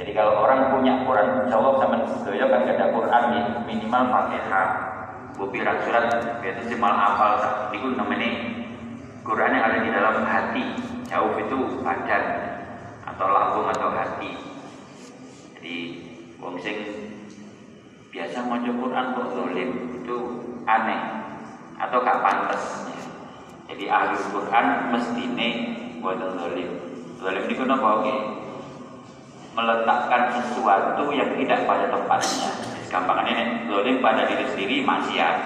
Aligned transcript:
Jadi 0.00 0.10
kalau 0.16 0.48
orang 0.48 0.72
punya 0.72 1.04
Quran 1.04 1.52
Jawa 1.52 1.76
sama 1.76 1.96
sedoyo 2.08 2.48
kan 2.48 2.64
ada 2.64 2.86
Quran 2.88 3.24
ya, 3.36 3.42
minimal 3.68 4.02
Fatihah. 4.08 4.68
Bupi 5.36 5.58
surat 5.64 6.04
itu 6.44 6.62
sih 6.68 6.76
mal 6.76 6.92
hafal 6.92 7.40
itu 7.72 7.96
namanya 7.96 8.30
Quran 9.24 9.56
yang 9.56 9.64
ada 9.64 9.78
di 9.80 9.90
dalam 9.90 10.16
hati. 10.28 10.64
Jauh 11.08 11.36
itu 11.36 11.58
badan 11.84 12.24
atau 13.04 13.26
lambung 13.28 13.68
atau 13.68 13.92
hati. 13.92 14.32
Jadi 15.56 15.76
wong 16.40 16.56
sing 16.60 16.76
biasa 18.12 18.44
mau 18.44 18.60
Quran 18.60 19.06
kok 19.16 19.28
dolim 19.32 19.70
itu 20.00 20.16
aneh 20.68 21.00
atau 21.80 21.98
gak 22.04 22.20
pantas. 22.20 22.88
Jadi 23.68 23.88
ahli 23.88 24.16
Quran 24.30 24.66
mestine 24.92 25.48
buat 26.04 26.20
dolim. 26.20 26.70
Dolim 27.16 27.44
itu 27.48 27.62
napa 27.64 27.88
oke? 28.04 28.41
Meletakkan 29.52 30.32
sesuatu 30.40 31.12
yang 31.12 31.36
tidak 31.36 31.68
pada 31.68 31.86
tempatnya. 31.92 32.50
Gampangannya 32.88 33.32
ini 33.36 33.54
zolim 33.68 33.96
pada 34.04 34.28
diri 34.28 34.44
sendiri 34.52 34.76
maksiat. 34.84 35.36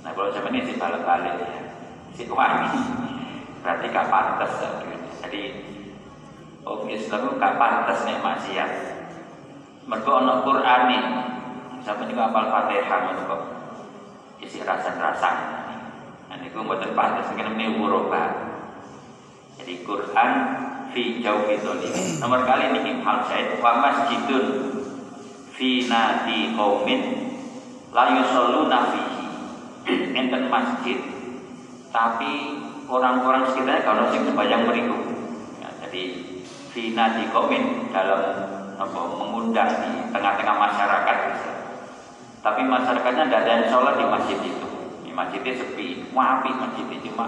Nah 0.00 0.10
kalau 0.16 0.32
zaman 0.32 0.56
ini 0.56 0.72
sih 0.72 0.76
balik-balik 0.80 1.36
ya, 1.36 1.52
si 2.16 2.24
berarti 3.60 3.86
gak 3.92 4.08
pantas. 4.08 4.52
Jadi 5.20 5.42
oh 6.64 6.84
Islam 6.88 7.20
itu 7.28 7.32
gak 7.36 7.56
pantas 7.60 7.98
nih 8.08 8.16
maksiat. 8.24 8.70
Mereka 9.84 10.10
ono 10.12 10.44
Quran 10.44 10.80
nih, 10.88 11.02
sama 11.84 12.04
juga 12.08 12.30
apal 12.30 12.46
Fatihah 12.48 13.00
itu 13.10 13.22
kok 13.26 13.42
isi 14.40 14.58
rasa-rasa. 14.64 15.30
Nah 16.30 16.36
itu 16.40 16.56
buatan 16.56 16.94
pantas, 16.96 17.28
mungkin 17.32 17.58
ini 17.58 17.76
wurobah. 17.76 18.28
Jadi 19.60 19.84
Quran 19.84 20.30
fi 20.90 21.22
jauhi 21.22 21.54
dzalimin. 21.58 22.18
Nomor 22.18 22.42
kali 22.46 22.74
ini 22.74 23.02
hal 23.02 23.18
saya 23.26 23.56
wa 23.58 23.72
masjidun 23.82 24.44
fi 25.54 25.86
nadi 25.86 26.54
qaumin 26.54 27.00
la 27.94 28.04
yusalluna 28.14 28.78
fihi. 28.94 29.26
Enten 30.14 30.46
masjid 30.52 30.98
tapi 31.90 32.62
orang-orang 32.86 33.46
sekitarnya 33.50 33.82
kalau 33.82 34.06
sing 34.10 34.22
sembahyang 34.26 34.66
meriku. 34.66 34.98
Ya, 35.58 35.68
jadi 35.86 36.02
fi 36.70 36.82
nadi 36.94 37.30
qaumin 37.30 37.90
dalam 37.90 38.22
apa 38.80 39.00
mengundang 39.18 39.70
di 39.82 39.90
tengah-tengah 40.10 40.56
masyarakat. 40.56 41.18
Tapi 42.40 42.60
masyarakatnya 42.64 43.28
tidak 43.28 43.40
ada 43.44 43.50
yang 43.52 43.66
sholat 43.68 43.94
di 44.00 44.06
masjid 44.08 44.38
itu. 44.40 44.68
Di 45.04 45.10
masjidnya 45.12 45.52
sepi, 45.60 46.08
wapi 46.16 46.50
masjidnya 46.56 46.96
cuma 47.04 47.26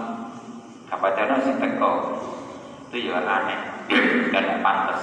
kapan 0.89 1.41
sing 1.41 1.57
teko 1.61 1.93
itu 2.93 3.09
ya 3.09 3.25
aneh 3.25 3.57
dan 4.37 4.61
pantas. 4.61 5.01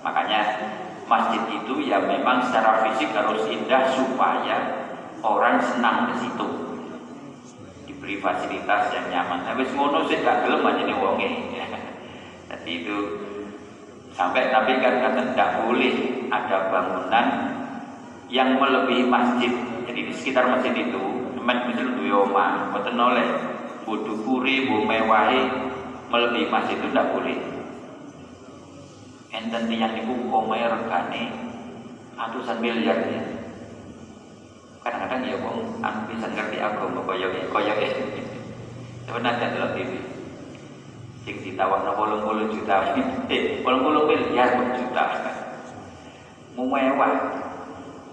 Makanya 0.00 0.40
masjid 1.04 1.44
itu 1.60 1.84
ya 1.84 2.00
memang 2.00 2.40
secara 2.48 2.88
fisik 2.88 3.12
harus 3.12 3.44
indah 3.52 3.84
supaya 3.92 4.88
orang 5.20 5.60
senang 5.60 6.08
ke 6.08 6.24
situ. 6.24 6.46
Diberi 7.84 8.16
fasilitas 8.16 8.96
yang 8.96 9.12
nyaman. 9.12 9.44
Tapi 9.44 9.60
semono 9.68 10.08
sih 10.08 10.24
gak 10.24 10.48
gelem 10.48 10.64
aja 10.64 10.82
nih 10.88 10.96
wonge. 10.96 11.30
Jadi 12.48 12.70
itu 12.80 12.96
sampai 14.16 14.48
Nabi 14.48 14.80
kan 14.80 15.04
kata 15.04 15.36
tidak 15.36 15.50
boleh 15.68 15.94
ada 16.32 16.72
bangunan 16.72 17.26
yang 18.32 18.56
melebihi 18.56 19.04
masjid. 19.04 19.52
Jadi 19.84 20.00
di 20.08 20.12
sekitar 20.16 20.48
masjid 20.48 20.72
itu 20.72 21.02
teman 21.36 21.68
misal 21.68 21.92
dua 21.92 22.24
omah 22.24 22.72
boten 22.72 22.96
oleh 22.96 23.28
budu 23.84 24.24
kuri 24.24 24.64
bu 24.64 24.88
mewahi 24.88 25.71
melebihi 26.12 26.52
masjid 26.52 26.76
itu 26.76 26.92
tidak 26.92 27.08
boleh. 27.16 27.40
Enten 29.32 29.64
tiang 29.64 29.96
ibu 29.96 30.12
komai 30.28 30.68
regane 30.68 31.32
ratusan 32.20 32.60
miliar 32.60 33.00
ya. 33.08 33.22
Kadang-kadang 34.84 35.24
ya 35.24 35.36
wong 35.40 35.80
anu 35.80 36.00
bisa 36.12 36.28
ngerti 36.28 36.60
agama 36.60 37.00
kaya 37.08 37.32
kaya 37.48 37.72
sebenarnya 39.08 39.46
dalam 39.56 39.72
TV 39.72 39.90
sing 41.24 41.36
ditawakno 41.40 41.96
80 41.96 42.52
juta. 42.60 42.76
Eh 43.32 43.64
80 43.64 44.10
miliar 44.10 44.50
juta. 44.76 45.04
Mau 46.52 46.68
mewah. 46.68 47.40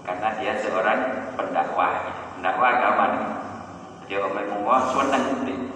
Karena 0.08 0.30
dia 0.40 0.56
seorang 0.56 1.36
pendakwah. 1.36 2.16
Pendakwah 2.40 2.70
agama. 2.80 3.06
Dia 4.08 4.24
omong 4.24 4.64
wah 4.64 4.88
seneng. 4.96 5.26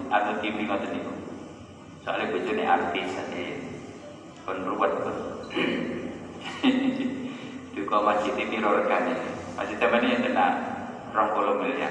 Anu 0.08 0.32
TV 0.40 0.64
ngoten 0.64 0.90
niku 0.94 1.13
soalnya 2.04 2.36
bojone 2.36 2.64
artis 2.68 3.08
tadi 3.16 3.44
kon 4.44 4.60
ruwet 4.68 4.92
Duka 7.74 7.98
masjid 8.06 8.38
ini 8.38 8.62
rekan 8.62 9.10
ya. 9.10 9.18
Masjid 9.58 9.82
apa 9.82 9.98
ini 9.98 10.14
yang 10.14 10.22
kena 10.22 10.46
rong 11.10 11.34
puluh 11.34 11.58
miliar. 11.58 11.90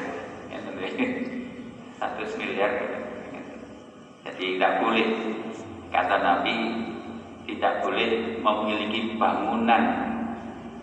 Satu 1.99 2.23
miliar. 2.39 2.71
Jadi 4.23 4.43
tidak 4.55 4.79
boleh 4.79 5.07
kata 5.91 6.15
Nabi 6.23 6.55
tidak 7.43 7.83
boleh 7.83 8.39
memiliki 8.39 9.19
bangunan 9.19 9.83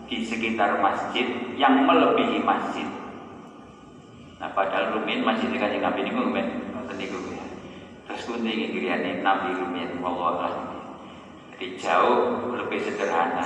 di 0.05 0.21
sekitar 0.21 0.77
masjid 0.85 1.25
yang 1.57 1.81
melebihi 1.89 2.37
masjid. 2.45 2.85
Nah 4.37 4.53
padahal 4.53 5.01
rumin 5.01 5.25
masjid 5.25 5.49
di 5.49 5.57
kanjeng 5.57 5.81
Nabi 5.81 6.05
ini 6.05 6.13
rumin, 6.13 6.45
nonton 6.77 7.01
ya. 7.01 7.40
Terus 8.09 8.21
kunting 8.25 8.59
ini 8.73 8.89
Nabi 9.21 9.49
Rumian 9.57 10.01
Allah 10.01 10.69
Jadi 11.53 11.77
jauh 11.77 12.53
lebih 12.57 12.79
sederhana. 12.81 13.45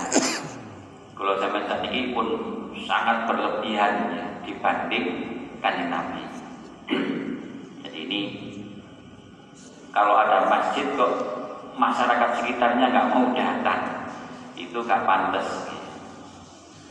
Kalau 1.15 1.39
zaman 1.39 1.63
saat 1.67 1.83
ini 1.87 2.11
pun 2.11 2.27
sangat 2.83 3.23
berlebihan 3.27 3.93
ya, 4.11 4.25
dibanding 4.43 5.05
kanjeng 5.63 5.87
Nabi 5.87 6.23
Jadi 7.83 7.97
ini 8.03 8.21
kalau 9.95 10.19
ada 10.19 10.51
masjid 10.51 10.83
kok 10.99 11.11
masyarakat 11.79 12.29
sekitarnya 12.43 12.91
nggak 12.91 13.09
mau 13.15 13.31
datang 13.31 14.11
itu 14.59 14.75
nggak 14.75 15.07
pantas. 15.07 15.47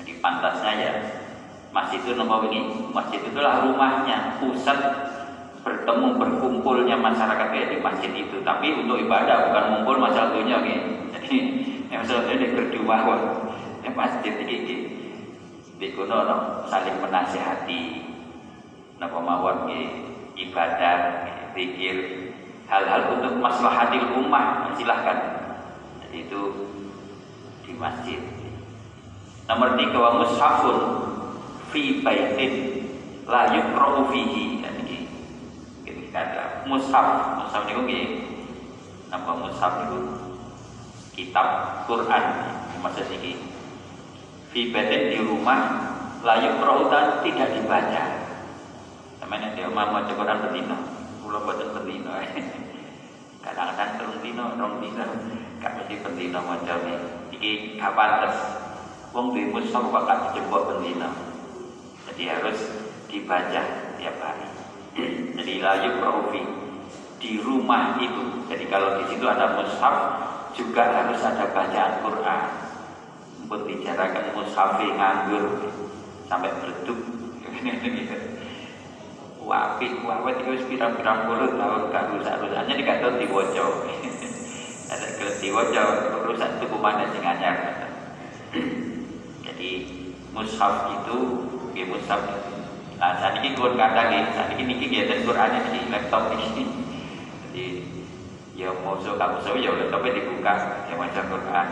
Jadi 0.01 0.13
pantasnya 0.25 0.73
ya 0.73 0.95
masjid 1.69 2.01
itu 2.01 2.17
nomor 2.17 2.49
ini 2.49 2.89
masjid 2.97 3.21
itulah 3.21 3.61
rumahnya 3.61 4.41
pusat 4.41 4.79
bertemu 5.65 6.21
berkumpulnya 6.21 6.97
masyarakat 7.01 7.49
ya 7.51 7.65
di 7.73 7.79
masjid 7.81 8.13
itu. 8.13 8.37
Tapi 8.45 8.77
untuk 8.85 9.01
ibadah 9.01 9.49
bukan 9.49 9.65
ngumpul 9.73 9.97
masalah 9.97 10.37
dunia 10.37 10.61
gitu. 10.61 10.91
jadi 11.17 11.37
yang 11.91 12.05
masalah 12.05 12.29
ini 12.29 12.47
berdua 12.53 12.97
ya 13.81 13.91
masjid. 13.97 14.33
Ini 14.37 14.77
di 15.75 15.89
kuno 15.97 16.19
no, 16.29 16.37
saling 16.69 17.01
menasihati. 17.01 18.05
No 19.01 19.07
pemawon 19.11 19.73
ibadah 20.37 20.97
pikir 21.57 22.31
hal-hal 22.69 23.17
untuk 23.17 23.41
maslahatil 23.41 24.21
ummah 24.21 24.71
silahkan. 24.77 25.19
Jadi 26.05 26.29
itu 26.29 26.43
di 27.65 27.73
masjid. 27.75 28.21
Nomor 29.45 29.77
tiga 29.77 29.99
wa 30.01 30.11
mushafun 30.25 30.77
fi 31.73 32.01
baitin 32.01 32.53
la 33.29 33.53
yukra'u 33.53 34.09
fihi 34.09 34.54
ada. 36.15 36.45
Mushaf. 36.71 37.07
Mushaf 37.43 37.67
itu 37.67 37.81
nggih. 37.83 38.07
Napa 39.11 39.35
mushaf 39.35 39.91
itu 39.91 39.99
kitab 41.19 41.47
Quran. 41.91 42.25
Masa 42.85 43.01
siki 43.01 43.41
fi 44.53 44.69
di 44.69 45.19
rumah 45.25 45.61
layu 46.21 46.61
perawutan 46.61 47.25
tidak 47.25 47.49
dibaca. 47.57 48.05
Namanya 49.25 49.57
dia 49.57 49.73
mau 49.73 49.89
maca 49.89 50.13
Quran 50.13 50.39
betina 50.45 50.77
kula 51.25 51.41
boten 51.49 51.73
betina 51.73 52.21
kadang-kadang 53.45 53.91
telung 53.97 54.21
dino 54.21 54.45
rong 54.61 54.85
dino. 54.85 55.05
Gak 55.65 55.81
mesti 55.81 55.97
betina 56.05 56.45
maca 56.45 56.77
iki 57.33 57.81
gak 57.81 57.97
pantes. 57.97 58.37
Wong 59.17 59.33
duwe 59.33 59.49
mushaf 59.49 59.88
gak 59.88 60.29
dijebok 60.29 60.77
betina 60.77 61.35
jadi 62.15 62.38
harus 62.38 62.59
dibaca 63.11 63.62
tiap 63.99 64.17
hari 64.23 64.54
jadi 64.94 65.55
layu 65.58 65.91
profi 65.99 66.43
di 67.19 67.43
rumah 67.43 67.99
itu. 67.99 68.46
Jadi 68.46 68.64
kalau 68.70 69.02
di 69.02 69.05
situ 69.11 69.26
ada 69.26 69.58
mushaf 69.58 69.96
juga 70.55 70.87
harus 70.87 71.19
ada 71.19 71.50
bacaan 71.50 71.99
Quran. 71.99 72.43
Untuk 73.44 73.67
bicarakan 73.69 74.25
mushafi 74.38 74.87
nganggur 74.94 75.44
sampai 76.31 76.55
berduk. 76.62 77.00
Wapi, 79.44 80.00
wawet 80.00 80.41
itu 80.41 80.73
pirang-pirang 80.73 81.29
puluh 81.29 81.52
tahun 81.52 81.93
gak 81.93 82.17
rusak-rusaknya 82.17 82.75
tidak 82.81 82.97
tahu 83.05 83.12
diwojo. 83.20 83.67
Ada 84.93 85.06
kalau 85.20 85.35
diwojo 85.37 85.85
rusak 86.25 86.50
itu 86.56 86.64
kumanda 86.73 87.05
sing 87.12 87.20
anyar. 87.20 87.56
Jadi 89.44 89.70
mushaf 90.32 90.88
itu, 90.97 91.19
ya 91.76 91.85
mushaf 91.85 92.25
itu 92.25 92.54
Nah, 92.94 93.12
saat 93.19 93.43
ini 93.43 93.58
gue 93.58 93.70
kata 93.75 94.02
nih, 94.11 94.23
saat 94.35 94.49
ini 94.55 94.62
niki 94.70 94.87
ngiatan 94.87 95.26
Quran 95.26 95.50
ini 95.58 95.81
laptop 95.91 96.31
ini. 96.35 96.64
Jadi 97.44 97.67
ya 98.55 98.70
mau 98.82 98.94
so 99.02 99.19
kamu 99.19 99.43
so 99.43 99.58
ya 99.58 99.75
laptopnya 99.75 100.14
dibuka, 100.14 100.55
ya 100.87 100.94
baca 100.94 101.20
Quran. 101.26 101.67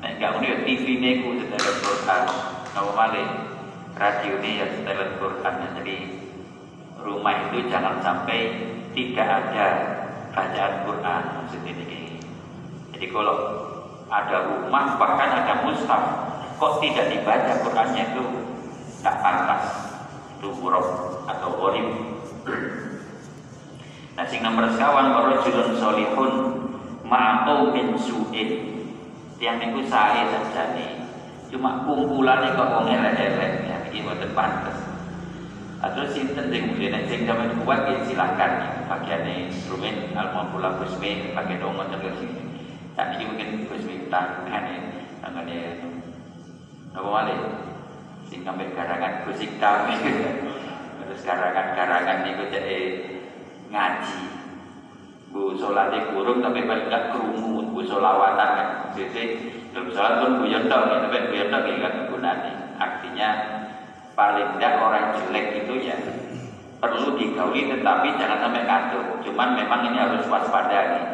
Nek 0.00 0.12
gak 0.20 0.30
ngono 0.36 0.46
ya 0.46 0.56
TV-ne 0.62 1.10
ku 1.24 1.28
setelan 1.42 1.76
Quran. 1.82 2.22
Malih? 2.74 3.28
Radio 3.94 4.34
ini 4.42 4.50
ya 4.62 4.66
setelan 4.70 5.10
Quran. 5.18 5.54
Jadi 5.82 5.96
rumah 7.02 7.34
itu 7.50 7.66
jangan 7.68 7.98
sampai 8.00 8.38
tidak 8.94 9.26
ada 9.26 9.68
bacaan 10.30 10.74
Quran 10.86 11.22
maksudnya 11.38 11.72
ini. 11.74 12.18
Jadi 12.94 13.06
kalau 13.10 13.36
ada 14.08 14.36
rumah 14.46 14.94
bahkan 14.96 15.30
ada 15.42 15.54
mushaf 15.66 16.02
kok 16.54 16.78
tidak 16.78 17.10
dibaca 17.10 17.52
Qurannya 17.66 18.04
itu 18.14 18.24
tak 19.02 19.18
pantas 19.20 19.83
itu 20.52 20.68
atau 21.24 21.50
gharib 21.56 21.88
nah 24.14 24.24
sing 24.28 24.44
nomor 24.44 24.68
sekawan 24.70 25.10
warajulun 25.10 25.74
solihun 25.74 26.32
ma'au 27.04 27.70
min 27.70 27.94
su'in. 28.00 28.50
Yang 29.38 29.58
itu 29.68 29.80
saya 29.92 30.24
saja 30.32 30.72
nih 30.72 31.04
cuma 31.52 31.84
kumpulannya 31.84 32.56
kok 32.56 32.70
wong 32.72 32.88
elek-elek. 32.88 33.52
Ya 33.68 33.76
ini 33.92 34.00
mboten 34.02 34.32
pantes. 34.32 34.78
Terus 35.84 36.16
sinten 36.16 36.48
sing 36.48 36.72
mulya 36.72 36.96
nek 36.96 37.12
sing 37.12 37.28
sampeyan 37.28 37.60
kuat 37.60 37.84
ya 37.84 38.00
silakan. 38.08 38.52
Bagiane 38.88 39.52
instrumen 39.52 40.16
al-mafula 40.16 40.80
busmi 40.80 41.36
pakai 41.36 41.60
dong 41.60 41.76
ngoten. 41.76 42.00
Tak 42.96 43.18
iki 43.18 43.28
mungkin 43.28 43.68
busmi 43.68 44.08
tangane 44.08 45.04
tangane. 45.20 45.58
Apa 46.96 47.08
malih 47.10 47.36
sing 48.28 48.40
sampe 48.44 48.68
garangan 48.72 49.24
kusik 49.28 49.56
kami 49.60 49.96
terus 51.04 51.20
garangan-garangan 51.24 52.24
niku 52.24 52.44
jadi 52.48 52.78
ngaji 53.68 54.22
Bu 55.34 55.58
sholatnya 55.58 56.14
kurung 56.14 56.38
tapi 56.38 56.62
paling 56.62 56.86
gak 56.86 57.10
Bu 57.74 57.82
sholawatan 57.82 58.50
kan 58.54 58.68
Jadi 58.94 59.50
kalau 59.74 59.90
sholat 59.90 60.22
pun 60.22 60.38
bu 60.38 60.46
yondok 60.46 60.86
ya 60.86 61.02
Tapi 61.02 61.26
bu 61.26 61.34
yondok 61.34 61.62
ya 61.66 61.74
kan 61.82 61.94
gunanya 62.06 62.54
Artinya 62.78 63.28
paling 64.14 64.54
tidak 64.54 64.78
orang 64.78 65.10
jelek 65.18 65.66
itu 65.66 65.74
ya 65.90 65.98
perlu 66.84 67.16
digauli 67.16 67.72
tetapi 67.72 68.08
jangan 68.20 68.38
sampai 68.44 68.68
kacau. 68.68 69.16
Cuman 69.24 69.56
memang 69.56 69.88
ini 69.88 69.96
harus 69.96 70.28
waspada 70.28 70.80
nih. 70.92 71.06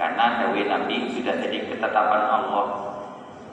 Karena 0.00 0.40
Dawi 0.40 0.64
Nabi 0.64 1.12
sudah 1.12 1.36
jadi 1.36 1.68
ketetapan 1.68 2.22
Allah. 2.32 2.91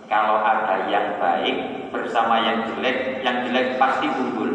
Kalau 0.10 0.42
ada 0.42 0.90
yang 0.90 1.22
baik 1.22 1.86
bersama 1.94 2.42
yang 2.42 2.66
jelek, 2.66 3.22
yang 3.22 3.46
jelek 3.46 3.78
pasti 3.78 4.10
unggul. 4.10 4.50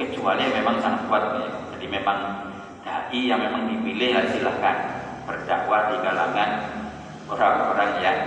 Kecuali 0.00 0.48
memang 0.48 0.80
sangat 0.80 1.04
kuat 1.12 1.44
ya. 1.44 1.48
Jadi 1.76 1.86
memang 1.92 2.18
dai 2.80 3.20
yang 3.20 3.36
memang 3.36 3.68
dipilih 3.68 4.16
ya 4.16 4.24
silahkan 4.32 4.76
berdakwah 5.28 5.92
di 5.92 6.00
kalangan 6.00 6.50
orang-orang 7.28 7.90
yang 8.00 8.18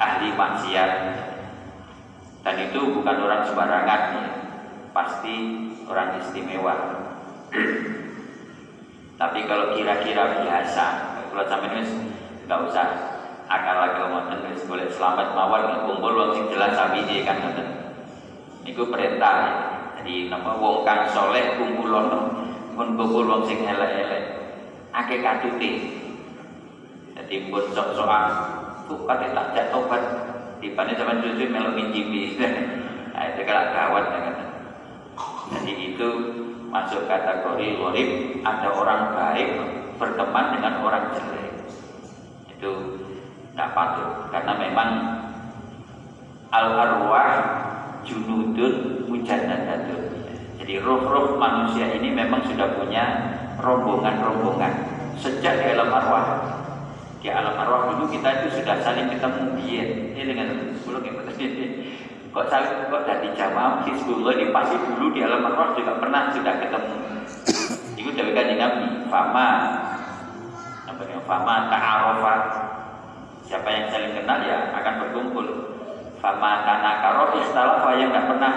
ahli 0.00 0.32
maksiat 0.32 0.90
dan 2.42 2.54
itu 2.56 2.80
bukan 2.96 3.16
orang 3.20 3.44
sembarangan 3.44 4.00
ya. 4.24 4.28
Pasti 4.96 5.36
orang 5.84 6.16
istimewa. 6.16 6.74
Tapi 9.20 9.44
kalau 9.44 9.76
kira-kira 9.76 10.48
biasa, 10.48 10.86
kalau 11.28 11.44
sampai 11.44 11.76
ini 11.76 12.08
nggak 12.48 12.60
usah 12.72 13.11
akal 13.50 13.76
akal 13.82 14.04
ngoten 14.10 14.52
wis 14.52 14.62
boleh 14.66 14.86
selamat 14.90 15.34
mawar 15.34 15.86
kumpul 15.86 16.12
wong 16.14 16.30
sing 16.36 16.44
jelas 16.50 16.74
sabiji 16.74 17.26
kan 17.26 17.38
ngoten. 17.40 17.68
Niku 18.62 18.86
perintah. 18.90 19.34
Ya. 19.42 19.52
Jadi 20.02 20.26
nama 20.26 20.58
wong 20.58 20.82
kang 20.82 21.06
soleh 21.10 21.58
kumpulono 21.58 22.42
pun 22.74 22.98
kumpul 22.98 23.24
wong 23.26 23.42
sing 23.46 23.62
elek-elek. 23.62 24.24
Akeh 24.90 25.22
katute. 25.22 25.72
Jadi 27.14 27.34
pun 27.48 27.64
sok-sokan 27.70 28.24
tuh 28.90 28.98
kate 29.06 29.30
tak 29.30 29.46
jak 29.54 29.66
tobat 29.70 30.02
Tipanya 30.62 30.94
zaman 30.94 31.18
cucu 31.18 31.50
melo 31.50 31.74
minjibi. 31.74 32.38
nah, 33.12 33.34
itu 33.34 33.42
kalau 33.42 33.66
gawat 33.74 34.04
ya 34.14 34.18
kata. 34.30 34.44
Jadi 35.58 35.72
itu 35.90 36.08
masuk 36.70 37.10
kategori 37.10 37.66
gorib 37.82 38.08
ada 38.46 38.68
orang 38.70 39.00
baik 39.10 39.48
berteman 39.98 40.54
dengan 40.54 40.86
orang 40.86 41.04
jelek. 41.18 41.50
Itu 42.46 42.70
tidak 43.52 43.68
patut 43.76 44.32
karena 44.32 44.52
memang 44.56 44.90
al 46.48 46.68
arwah 46.72 47.32
junudun 48.00 49.04
mujannadatun. 49.12 50.24
Jadi 50.56 50.80
roh-roh 50.80 51.36
manusia 51.36 51.92
ini 51.92 52.16
memang 52.16 52.48
sudah 52.48 52.80
punya 52.80 53.04
rombongan-rombongan. 53.60 54.72
Sejak 55.20 55.60
di 55.60 55.66
alam 55.76 55.92
arwah. 55.92 56.24
Di 57.20 57.28
alam 57.28 57.60
arwah 57.60 57.92
dulu 57.92 58.08
kita 58.08 58.40
itu 58.40 58.62
sudah 58.62 58.80
saling 58.80 59.12
ketemu 59.12 59.42
biar 59.60 59.88
ini 60.16 60.22
dengan 60.24 60.48
sebelum 60.80 61.02
yang 61.04 61.16
kok 62.32 62.46
saling 62.48 62.88
kok 62.88 63.02
dari 63.04 63.28
jamaah? 63.36 63.84
Hizbullah 63.84 64.32
di 64.32 64.48
pasti 64.48 64.80
dulu 64.80 65.12
di 65.12 65.20
alam 65.20 65.44
arwah 65.44 65.76
juga 65.76 66.00
pernah 66.00 66.32
sudah 66.32 66.54
ketemu. 66.56 66.96
Itu 68.00 68.10
dari 68.16 68.32
kan 68.32 68.48
Nabi. 68.48 68.86
Fama. 69.12 69.50
Namanya? 70.88 71.18
Fama 71.28 71.54
ta'arafah 71.68 72.40
siapa 73.46 73.68
yang 73.68 73.86
saling 73.90 74.12
kenal 74.16 74.38
ya 74.42 74.70
akan 74.74 74.94
berkumpul 75.06 75.46
fama 76.22 76.62
tanakaro 76.62 77.38
istalafa 77.42 77.90
yang 77.98 78.10
tidak 78.14 78.26
pernah 78.30 78.52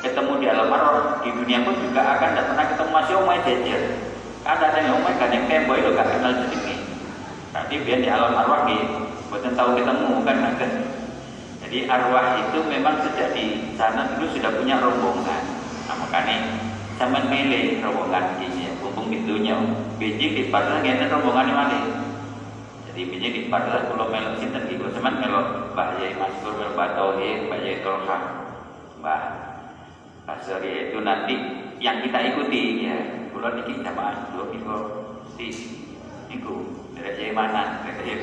ketemu 0.00 0.32
di 0.40 0.46
alam 0.48 0.72
arwah 0.72 1.20
di 1.24 1.30
dunia 1.32 1.64
pun 1.64 1.76
juga 1.80 2.02
akan 2.16 2.28
tidak 2.32 2.46
pernah 2.52 2.64
ketemu 2.72 2.90
masih 2.92 3.14
omai 3.20 3.38
jejer 3.44 3.82
ada 4.44 4.76
yang 4.76 5.00
omai 5.00 5.16
kan 5.16 5.32
yang 5.32 5.44
kemboy 5.48 5.80
itu 5.80 5.90
gak 5.96 6.08
kenal 6.12 6.32
sedikit 6.44 6.84
tapi 7.54 7.78
biar 7.86 8.02
di 8.02 8.10
alam 8.10 8.34
arwah 8.34 8.66
gitu, 8.66 9.06
bukan 9.30 9.54
tahu 9.54 9.78
ketemu 9.78 10.26
kan 10.26 10.36
ada. 10.42 10.66
Jadi 11.62 11.86
arwah 11.86 12.42
itu 12.42 12.58
memang 12.66 12.98
sejak 13.06 13.30
di 13.30 13.70
sana 13.78 14.10
dulu 14.10 14.26
sudah 14.34 14.50
punya 14.58 14.82
rombongan. 14.82 15.42
Nah, 15.86 15.94
makanya 16.02 16.50
sama 16.98 17.22
milih 17.30 17.78
rombongan 17.78 18.42
ini, 18.42 18.74
bumbung 18.82 19.06
pintunya. 19.06 19.54
Biji 20.02 20.26
di 20.34 20.42
ngene 20.50 21.06
rombongan 21.06 21.54
mana? 21.54 21.78
Jadi 22.94 23.26
di 23.26 23.40
padahal 23.50 23.90
kalau 23.90 24.06
melok 24.06 24.38
sinten 24.38 24.70
gitu, 24.70 24.86
sama 24.94 25.10
melok 25.18 25.74
Mbah 25.74 25.98
Yai 25.98 26.14
Maskur, 26.14 26.54
melok 26.54 26.78
Mbah 26.78 26.90
Tauhid, 26.94 27.50
Mbah 27.50 27.58
Yai 27.58 27.82
Tolha, 27.82 28.18
Mbah 29.02 29.22
itu 30.62 30.98
nanti 31.02 31.34
yang 31.82 31.98
kita 32.06 32.18
ikuti 32.22 32.86
ya. 32.86 32.96
Kalau 33.34 33.50
niki 33.58 33.82
jamaah 33.82 34.30
dua 34.30 34.46
kilo 34.54 34.78
di 35.34 35.50
niku 36.30 36.86
dari 36.94 37.34
mana? 37.34 37.82
Dari 37.82 38.22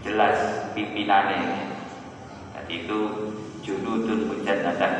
jelas 0.00 0.38
pimpinannya. 0.72 1.76
Jadi 2.56 2.88
itu 2.88 3.00
junudun 3.60 4.32
mujannatan 4.32 4.92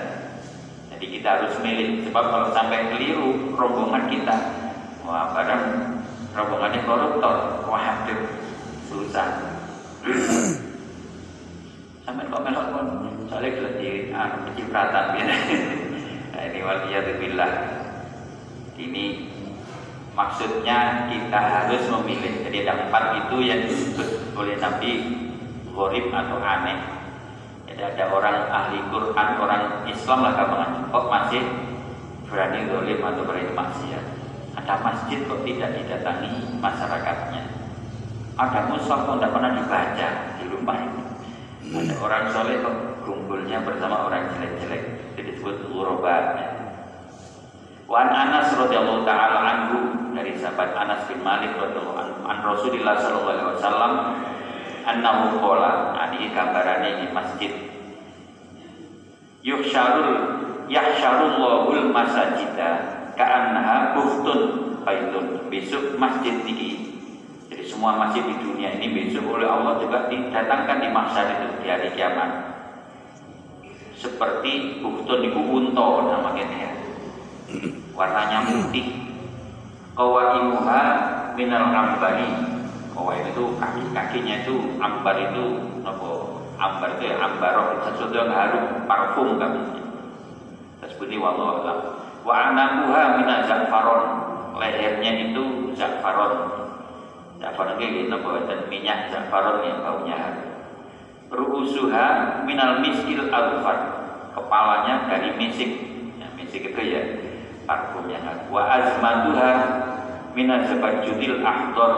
jadi 0.94 1.06
kita 1.20 1.28
harus 1.40 1.54
milih. 1.64 2.06
Sebab 2.06 2.24
kalau 2.30 2.48
sampai 2.52 2.92
keliru 2.92 3.56
rombongan 3.56 4.06
kita 4.12 4.36
wah 5.02 5.34
barang 5.34 5.62
rombongannya 6.36 6.80
koruptor. 6.86 7.66
Wah 7.66 8.06
itu 8.06 8.43
susah 8.94 9.28
sampai 12.06 12.30
kok 12.30 12.42
melok 12.46 12.66
pun 12.70 12.86
soalnya 13.26 13.74
di 13.82 14.14
ah, 14.14 14.46
pencipratan 14.46 15.06
ya 15.18 15.24
nah, 16.30 16.42
ini 16.46 16.60
waliyadzubillah 16.62 17.50
ini 18.78 19.34
Maksudnya 20.14 21.10
kita 21.10 21.40
harus 21.42 21.82
memilih. 21.90 22.46
Jadi 22.46 22.62
ada 22.62 22.86
empat 22.86 23.04
itu 23.26 23.36
yang 23.42 23.66
disebut 23.66 24.38
oleh 24.38 24.54
Nabi 24.62 24.90
gorib 25.74 26.06
atau 26.14 26.38
aneh. 26.38 26.78
Jadi 27.66 27.82
ada 27.82 28.14
orang 28.14 28.46
ahli 28.46 28.78
Quran, 28.94 29.28
orang 29.42 29.62
Islam 29.90 30.18
lah 30.22 30.32
kamu 30.38 30.86
kok 30.94 31.06
masih 31.10 31.42
berani 32.30 32.70
golim 32.70 33.02
atau 33.02 33.26
berani 33.26 33.50
maksiat. 33.58 34.04
Ada 34.54 34.74
masjid 34.86 35.18
kok 35.26 35.42
tidak 35.42 35.82
didatangi 35.82 36.30
masyarakatnya. 36.62 37.42
Ada 38.34 38.66
mushaf 38.66 39.06
kok 39.06 39.22
tidak 39.22 39.30
pernah 39.30 39.50
dibaca 39.54 40.08
di 40.42 40.44
rumah 40.50 40.76
itu. 40.82 41.02
Ada 41.70 41.94
orang 42.02 42.24
soleh 42.34 42.56
kok 42.66 42.76
kumpulnya 43.06 43.62
bersama 43.62 44.10
orang 44.10 44.26
jelek-jelek. 44.34 44.82
Jadi 45.14 45.38
disebut 45.38 45.70
urobat. 45.70 46.34
Wan 47.86 48.10
Anas 48.10 48.50
radhiyallahu 48.58 49.06
taala 49.06 49.38
anhu 49.38 49.78
dari 50.18 50.34
sahabat 50.34 50.74
Anas 50.74 51.06
bin 51.06 51.22
Malik 51.22 51.54
radhiyallahu 51.54 51.94
anhu 51.94 52.20
an 52.26 52.38
Rasulillah 52.42 52.96
sallallahu 52.98 53.34
alaihi 53.38 53.50
wasallam 53.54 53.92
annahu 54.82 55.38
qala 55.38 55.94
ani 55.94 56.32
gambarane 56.32 56.90
di 57.04 57.06
masjid 57.12 57.52
yuhsyarul 59.44 60.42
yahsyarullahu 60.66 61.92
masajida 61.92 62.70
ka'annaha 63.14 63.94
buhtun 63.94 64.40
baitun 64.82 65.46
besok 65.52 66.00
masjid 66.00 66.40
ini 66.44 66.52
jadi 66.54 66.83
semua 67.74 67.98
masjid 67.98 68.22
di 68.22 68.38
dunia 68.38 68.78
ini 68.78 68.86
besok 68.94 69.34
oleh 69.34 69.50
Allah 69.50 69.82
juga 69.82 70.06
didatangkan 70.06 70.78
di 70.78 70.88
mahsyar 70.94 71.26
itu 71.26 71.46
di 71.58 71.66
hari 71.66 71.90
kiamat 71.98 72.30
seperti 73.98 74.78
buhtun 74.78 75.18
di 75.26 75.28
unta 75.34 75.88
namanya 76.06 76.44
ya 76.54 76.70
warnanya 77.98 78.38
putih 78.46 78.86
kawaimuha 79.98 80.82
minal 81.34 81.66
ambari 81.74 82.30
kawaim 82.94 83.26
itu 83.26 83.44
kaki-kakinya 83.58 84.46
itu 84.46 84.54
ambar 84.78 85.18
itu 85.18 85.44
apa 85.82 86.34
Ambar 86.54 86.96
itu 86.96 87.10
ya 87.10 87.18
ambaroh 87.18 87.82
sesuatu 87.82 88.14
yang 88.14 88.30
harum, 88.30 88.86
parfum 88.86 89.42
kami. 89.42 89.62
Tersebut 90.78 91.10
wallahu 91.18 91.66
alam. 91.66 91.78
Wa 92.22 92.34
anakuha 92.50 93.18
mina 93.18 93.42
za'faron. 93.42 94.02
Lehernya 94.54 95.12
itu 95.28 95.74
za'faron. 95.74 96.63
Za'faron 97.42 97.82
itu 97.82 98.06
gitu, 98.06 98.16
dan 98.46 98.60
minyak 98.70 99.10
za'faron 99.10 99.66
yang 99.66 99.78
baunya 99.82 100.16
harum. 100.16 100.48
Ru'usuha 101.34 102.06
minal 102.46 102.78
miskil 102.80 103.30
alfar. 103.30 104.02
Kepalanya 104.34 105.06
dari 105.06 105.34
misik. 105.38 105.70
Ya, 106.18 106.26
misik 106.34 106.74
itu 106.74 106.82
ya 106.82 107.02
parfum 107.66 108.06
harum. 108.10 108.50
Wa 108.50 108.62
azmatuha 108.70 109.52
minal 110.34 110.62
sebajudil 110.66 111.42
ahdor. 111.42 111.92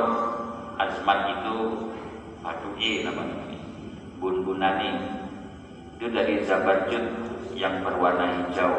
Azmat 0.76 1.40
itu 1.40 1.88
padu'i 2.44 3.00
namanya 3.00 3.46
bun-bunani 4.20 4.90
itu 5.96 6.06
dari 6.12 6.44
zabarjud 6.44 7.04
yang 7.56 7.80
berwarna 7.80 8.44
hijau 8.44 8.74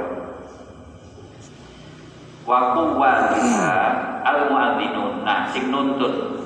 Waktu 2.47 2.83
waliha 2.95 3.75
al 4.23 4.39
muadzinun 4.47 5.27
nah 5.27 5.51
sing 5.51 5.67
nuntun 5.67 6.36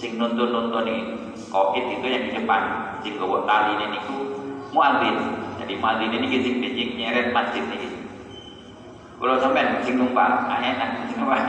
sing 0.00 0.16
nuntun 0.16 0.48
nuntun 0.48 0.88
ini. 0.88 1.04
Covid 1.52 1.84
itu 2.00 2.06
yang 2.08 2.24
di 2.24 2.32
depan 2.40 2.62
sing 3.04 3.20
gawa 3.20 3.44
tali 3.44 3.76
ini 3.76 4.00
niku 4.00 4.18
muadzin. 4.72 5.16
Jadi 5.60 5.72
muadzin 5.76 6.16
ini 6.16 6.26
sing 6.40 6.54
bijik 6.64 6.88
nyeret 6.96 7.36
masjid 7.36 7.62
ini. 7.68 8.08
Kalau 9.20 9.36
sampai 9.36 9.84
sing 9.84 10.00
numpang 10.00 10.48
ah, 10.48 10.58
enak. 10.58 11.12
Sing 11.12 11.16
numpang 11.20 11.44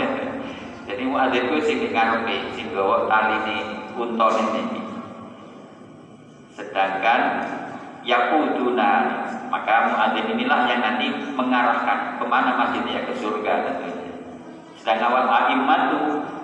jadi 0.84 1.08
muadzin 1.08 1.48
itu 1.48 1.58
sing 1.63 1.77
ngarepe 1.96 2.36
sing 2.51 2.67
gawa 2.75 3.08
tali 3.08 3.39
ini 3.48 3.58
unton 3.96 4.36
ini. 4.51 4.81
Sedangkan 6.51 7.22
yakuduna 8.03 8.91
maka 9.48 9.96
muadzin 9.96 10.36
inilah 10.36 10.67
yang 10.67 10.84
nanti 10.84 11.08
mengarahkan 11.39 12.20
ke 12.20 12.25
mana 12.27 12.60
masjidnya 12.60 13.08
ke 13.08 13.13
surga 13.15 13.53
tentunya. 13.63 14.12
Sedangkan 14.75 15.13
awal 15.13 15.53
imam 15.53 15.81
itu 15.88 16.01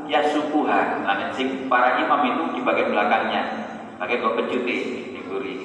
ya 0.08 0.24
subuhan, 0.32 1.04
nah, 1.04 1.30
sing 1.36 1.68
para 1.68 2.00
imam 2.00 2.24
itu 2.24 2.44
di 2.58 2.62
bagian 2.64 2.96
belakangnya, 2.96 3.44
pakai 4.00 4.24
kok 4.24 4.36
pecuti 4.40 4.76
diberi, 5.14 5.56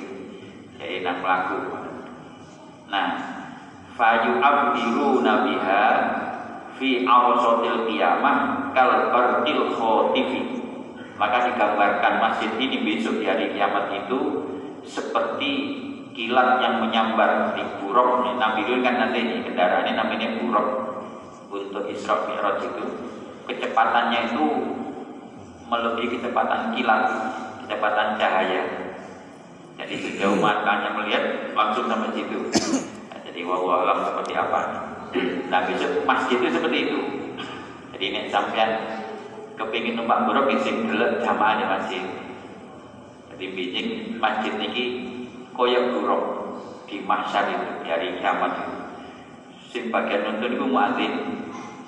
jadi 0.77 1.07
enam 1.07 1.23
pelaku. 1.23 1.59
Nah, 2.91 3.09
fayu 3.95 4.43
abdiru 4.43 5.23
nabiha 5.23 5.85
fi 6.77 7.07
awsotil 7.07 7.87
qiyamah 7.87 8.71
kal 8.75 9.15
bardil 9.15 9.73
khotifi. 9.79 10.61
Maka 11.17 11.47
digambarkan 11.47 12.19
masjid 12.19 12.51
ini 12.59 12.83
besok 12.83 13.23
di 13.23 13.31
hari 13.31 13.55
kiamat 13.55 13.95
itu 13.95 14.19
seperti 14.83 15.51
kilat 16.13 16.59
yang 16.61 16.83
menyambar 16.83 17.55
di 17.55 17.63
buruk 17.79 18.27
Nabi 18.37 18.67
itu 18.67 18.83
kan 18.83 18.99
nanti 18.99 19.19
ini 19.23 19.47
kendaraan 19.47 19.87
ini 19.87 19.95
namanya 19.95 20.29
buruk. 20.43 20.69
Untuk 21.53 21.85
Isra 21.93 22.27
Mi'raj 22.27 22.65
itu 22.65 22.85
kecepatannya 23.49 24.21
itu 24.33 24.45
melebihi 25.67 26.21
kecepatan 26.21 26.77
kilat 26.77 27.03
kecepatan 27.65 28.21
cahaya. 28.21 28.63
Jadi 29.81 29.95
sejauh 29.99 30.37
matanya 30.37 30.93
melihat 30.95 31.55
langsung 31.57 31.89
sampai 31.89 32.13
situ. 32.13 32.39
Nah, 33.09 33.19
jadi 33.25 33.41
wawalam 33.43 33.89
alam 33.89 33.99
seperti 34.13 34.33
apa? 34.37 34.61
Nah 35.49 35.61
besok 35.65 36.05
masjid 36.05 36.39
itu 36.39 36.51
seperti 36.53 36.79
itu. 36.89 36.99
Jadi 37.97 38.05
ini 38.13 38.21
sampean 38.29 38.71
kepingin 39.57 39.97
numpak 40.01 40.29
buruk 40.29 40.53
isi 40.53 40.71
delok 40.87 41.25
jamaah 41.25 41.57
di 41.57 41.65
masjid. 41.65 42.03
Jadi 43.33 43.45
bijing 43.57 43.89
masjid 44.21 44.53
niki 44.61 44.85
koyok 45.57 45.85
buruk 45.97 46.23
di 46.89 47.01
mahsyar 47.05 47.49
itu 47.49 47.69
dari 47.89 48.21
kiamat. 48.21 48.53
Itu. 49.73 49.89
Nonton 49.93 50.53
itu 50.53 50.67
muadzin, 50.69 51.13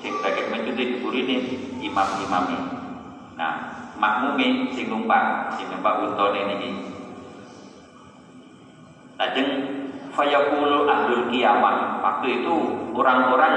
sing 0.05 0.21
bagian 0.21 0.53
mencuri 0.53 1.25
ini 1.25 1.37
imam-imam 1.81 2.45
ini. 2.53 2.69
Nah, 3.41 3.53
makmumi 3.97 4.69
sing 4.77 4.93
numpak, 4.93 5.57
sing 5.57 5.73
numpak 5.73 6.05
untone 6.05 6.45
niki. 6.45 6.71
Lajeng 9.17 9.49
fayaqulu 10.13 10.85
ahlul 10.85 11.33
kiamat. 11.33 12.05
Waktu 12.05 12.45
itu 12.45 12.55
orang-orang 12.93 13.55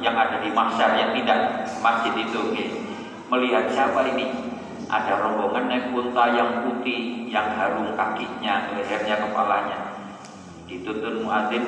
yang 0.00 0.16
ada 0.16 0.40
di 0.40 0.48
mahsyar 0.56 0.96
yang 0.96 1.12
tidak 1.12 1.68
masjid 1.84 2.16
itu 2.16 2.40
melihat 3.28 3.68
siapa 3.68 4.00
ini 4.08 4.32
ada 4.88 5.20
rombongan 5.20 5.68
naik 5.68 5.92
unta 5.92 6.32
yang 6.32 6.64
putih 6.66 7.28
yang 7.30 7.54
harum 7.54 7.94
kakinya 7.94 8.74
lehernya 8.74 9.22
kepalanya 9.22 9.78
dituntun 10.66 11.22
muadzin 11.22 11.62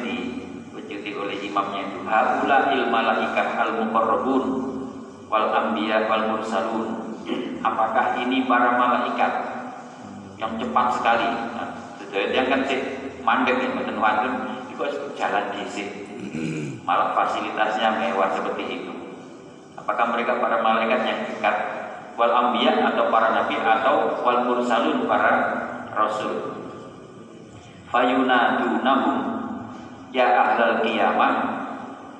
dipecuti 0.73 1.12
oleh 1.12 1.37
imamnya 1.37 1.85
itu 1.85 2.00
haula 2.09 2.73
il 2.73 2.88
malaikah 2.88 3.61
al 3.61 3.71
muqarrabun 3.76 4.45
wal 5.29 5.47
anbiya 5.52 6.09
wal 6.09 6.33
mursalun. 6.33 6.88
Apakah 7.61 8.17
ini 8.25 8.49
para 8.49 8.81
malaikat 8.81 9.33
yang 10.41 10.57
cepat 10.57 10.87
sekali? 10.97 11.29
Nah, 11.29 11.69
yang 12.33 12.49
kan 12.49 12.64
sih 12.64 12.81
mandek 13.21 13.61
yang 13.61 13.76
mboten 13.76 14.00
wonten 14.00 14.33
itu 14.73 14.83
jalan 15.14 15.45
disik 15.61 15.88
malah 16.88 17.12
fasilitasnya 17.12 18.00
mewah 18.00 18.33
seperti 18.33 18.64
itu. 18.81 18.93
Apakah 19.76 20.09
mereka 20.09 20.41
para 20.41 20.64
malaikat 20.64 21.00
yang 21.05 21.21
dekat? 21.29 21.57
Wal 22.17 22.33
ambiya 22.33 22.81
atau 22.93 23.12
para 23.12 23.33
nabi 23.37 23.61
atau 23.61 24.25
wal 24.25 24.41
mursalun 24.49 25.05
para 25.05 25.33
rasul. 25.93 26.64
Fayunadunahum 27.93 29.42
ya 30.12 30.26
ahlal 30.38 30.85
qiyamah 30.85 31.35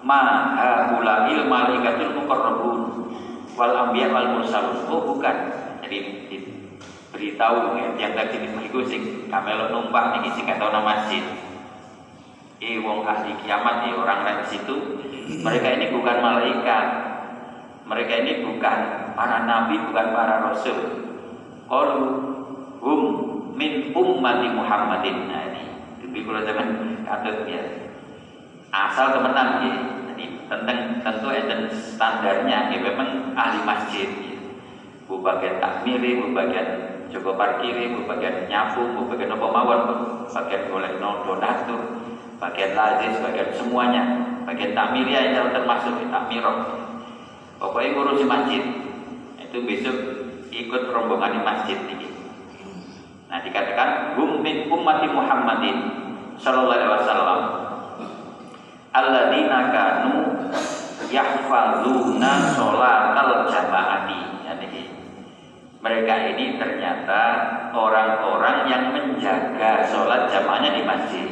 ma 0.03 0.21
haulail 0.59 1.47
malaikatul 1.47 2.17
muqarrabun 2.19 2.79
wal 3.55 3.75
ambiya 3.89 4.11
wal 4.11 4.41
mursalun. 4.41 4.83
Oh 4.89 5.05
bukan. 5.07 5.37
Jadi 5.85 5.99
beritahu 7.13 7.77
ya, 7.77 7.93
yang 8.01 8.13
tadi 8.17 8.41
itu 8.41 8.79
sing 8.89 9.03
kamelo 9.29 9.69
numpak 9.69 10.17
niki 10.19 10.33
sing 10.33 10.49
kata 10.49 10.73
masjid. 10.81 11.23
Eh 12.63 12.81
wong 12.81 13.05
ahli 13.05 13.37
kiamat 13.43 13.87
ya 13.87 13.99
orang 13.99 14.23
lain 14.23 14.41
situ 14.47 15.03
mereka 15.43 15.67
ini 15.75 15.91
bukan 15.91 16.17
malaikat 16.23 16.87
mereka 17.83 18.13
ini 18.23 18.47
bukan 18.47 18.79
para 19.19 19.45
nabi, 19.45 19.77
bukan 19.83 20.07
para 20.15 20.35
rasul. 20.49 20.79
Qalu 21.67 22.03
hum 22.79 23.01
min 23.59 23.91
ummati 23.93 24.49
Muhammadin. 24.55 25.29
Nah 25.29 25.43
ini, 25.51 25.63
itu 26.01 26.25
kalau 26.25 26.41
zaman 26.47 26.69
katut 27.05 27.45
ya. 27.51 27.63
Asal 28.73 29.13
temenan 29.13 29.61
ya. 29.61 29.75
Jadi 30.09 30.25
tentang 30.49 30.79
tentu 31.05 31.29
ada 31.29 31.57
standarnya 31.69 32.73
ya 32.73 32.79
memang 32.81 33.37
ahli 33.37 33.61
masjid 33.69 34.09
ya. 34.09 34.41
Bu 35.05 35.21
bagian 35.21 35.61
takmiri, 35.61 36.25
bu 36.25 36.33
bagian 36.33 36.89
Joko 37.13 37.37
parkiri, 37.37 37.93
bu 37.93 38.09
bagian 38.09 38.49
nyapu, 38.49 38.89
bu 38.97 39.05
bagian 39.05 39.37
apa 39.37 39.45
mawon, 39.45 39.81
bu 39.85 39.95
bagian 40.33 40.73
golek 40.73 40.97
donatur, 40.97 41.81
bagian 42.41 42.73
lazis, 42.73 43.21
bagian 43.21 43.53
semuanya, 43.53 44.03
bagian 44.49 44.73
takmiri 44.73 45.13
yang 45.13 45.53
termasuk 45.53 45.93
takmirah 46.09 46.81
Pokoknya 47.61 47.95
ngurusi 47.95 48.25
masjid 48.27 48.63
itu 49.39 49.59
besok 49.63 49.97
ikut 50.51 50.83
rombongan 50.91 51.39
di 51.39 51.41
masjid 51.47 51.79
ini. 51.87 52.11
Nah 53.31 53.39
dikatakan 53.39 54.19
hum 54.19 54.43
min 54.43 54.67
Muhammadin 54.67 55.77
sallallahu 56.43 56.75
alaihi 56.75 56.91
wasallam 56.91 57.41
alladzina 58.93 59.73
kanu 59.73 60.15
yahfazuna 61.09 62.33
sholatal 62.55 63.49
jamaati. 63.49 64.21
Yani 64.47 64.67
mereka 65.83 66.15
ini 66.31 66.63
ternyata 66.63 67.23
orang-orang 67.75 68.71
yang 68.71 68.95
menjaga 68.95 69.83
sholat 69.83 70.31
jamaahnya 70.31 70.71
di 70.79 70.83
masjid. 70.87 71.29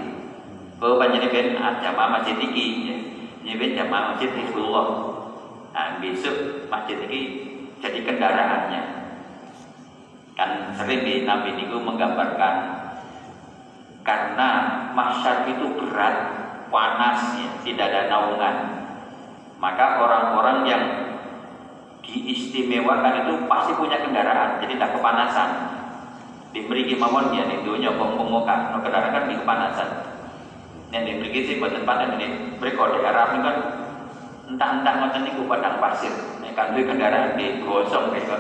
Oh 0.81 0.97
panjenengan 0.97 1.61
ah, 1.61 1.77
jamaah 1.79 2.19
masjid 2.19 2.41
iki, 2.41 2.67
ini 3.45 3.67
jamaah 3.77 4.17
masjid 4.17 4.33
Hizbullah. 4.33 4.87
Nah, 5.71 6.03
besok 6.03 6.67
masjid 6.67 6.99
ini 7.07 7.21
jadi 7.79 8.01
kendaraannya. 8.03 8.83
Kan 10.35 10.73
sering 10.75 11.05
di 11.05 11.29
Nabi 11.29 11.55
Niku 11.55 11.79
menggambarkan 11.85 12.55
karena 14.01 14.49
masyarakat 14.97 15.53
itu 15.53 15.67
berat, 15.77 16.40
panas, 16.71 17.37
ya, 17.37 17.51
tidak 17.67 17.87
ada 17.93 18.01
naungan. 18.09 18.57
Maka 19.61 20.01
orang-orang 20.01 20.59
yang 20.65 20.83
diistimewakan 22.01 23.27
itu 23.27 23.35
pasti 23.45 23.77
punya 23.77 24.01
kendaraan, 24.01 24.63
jadi 24.65 24.79
tidak 24.79 24.97
kepanasan. 24.97 25.49
Diberi 26.51 26.99
mawon 26.99 27.31
ya 27.31 27.47
itu 27.47 27.71
nyokong 27.79 28.19
pemuka, 28.19 28.75
no 28.75 28.83
kendaraan 28.83 29.15
kan 29.15 29.31
di 29.31 29.39
kepanasan. 29.39 29.89
Yang 30.91 31.03
diberi 31.07 31.41
sih 31.47 31.57
buat 31.63 31.71
tempat 31.71 32.19
ini, 32.19 32.59
mereka 32.59 32.91
daerah 32.99 33.31
kan 33.31 33.57
entah-entah 34.51 34.95
ngoten 34.99 35.23
niku 35.23 35.47
padang 35.47 35.79
pasir 35.79 36.11
nek 36.43 36.59
kan 36.59 36.75
kendaraan 36.75 37.39
di 37.39 37.63
gosong 37.63 38.11
gitu 38.19 38.35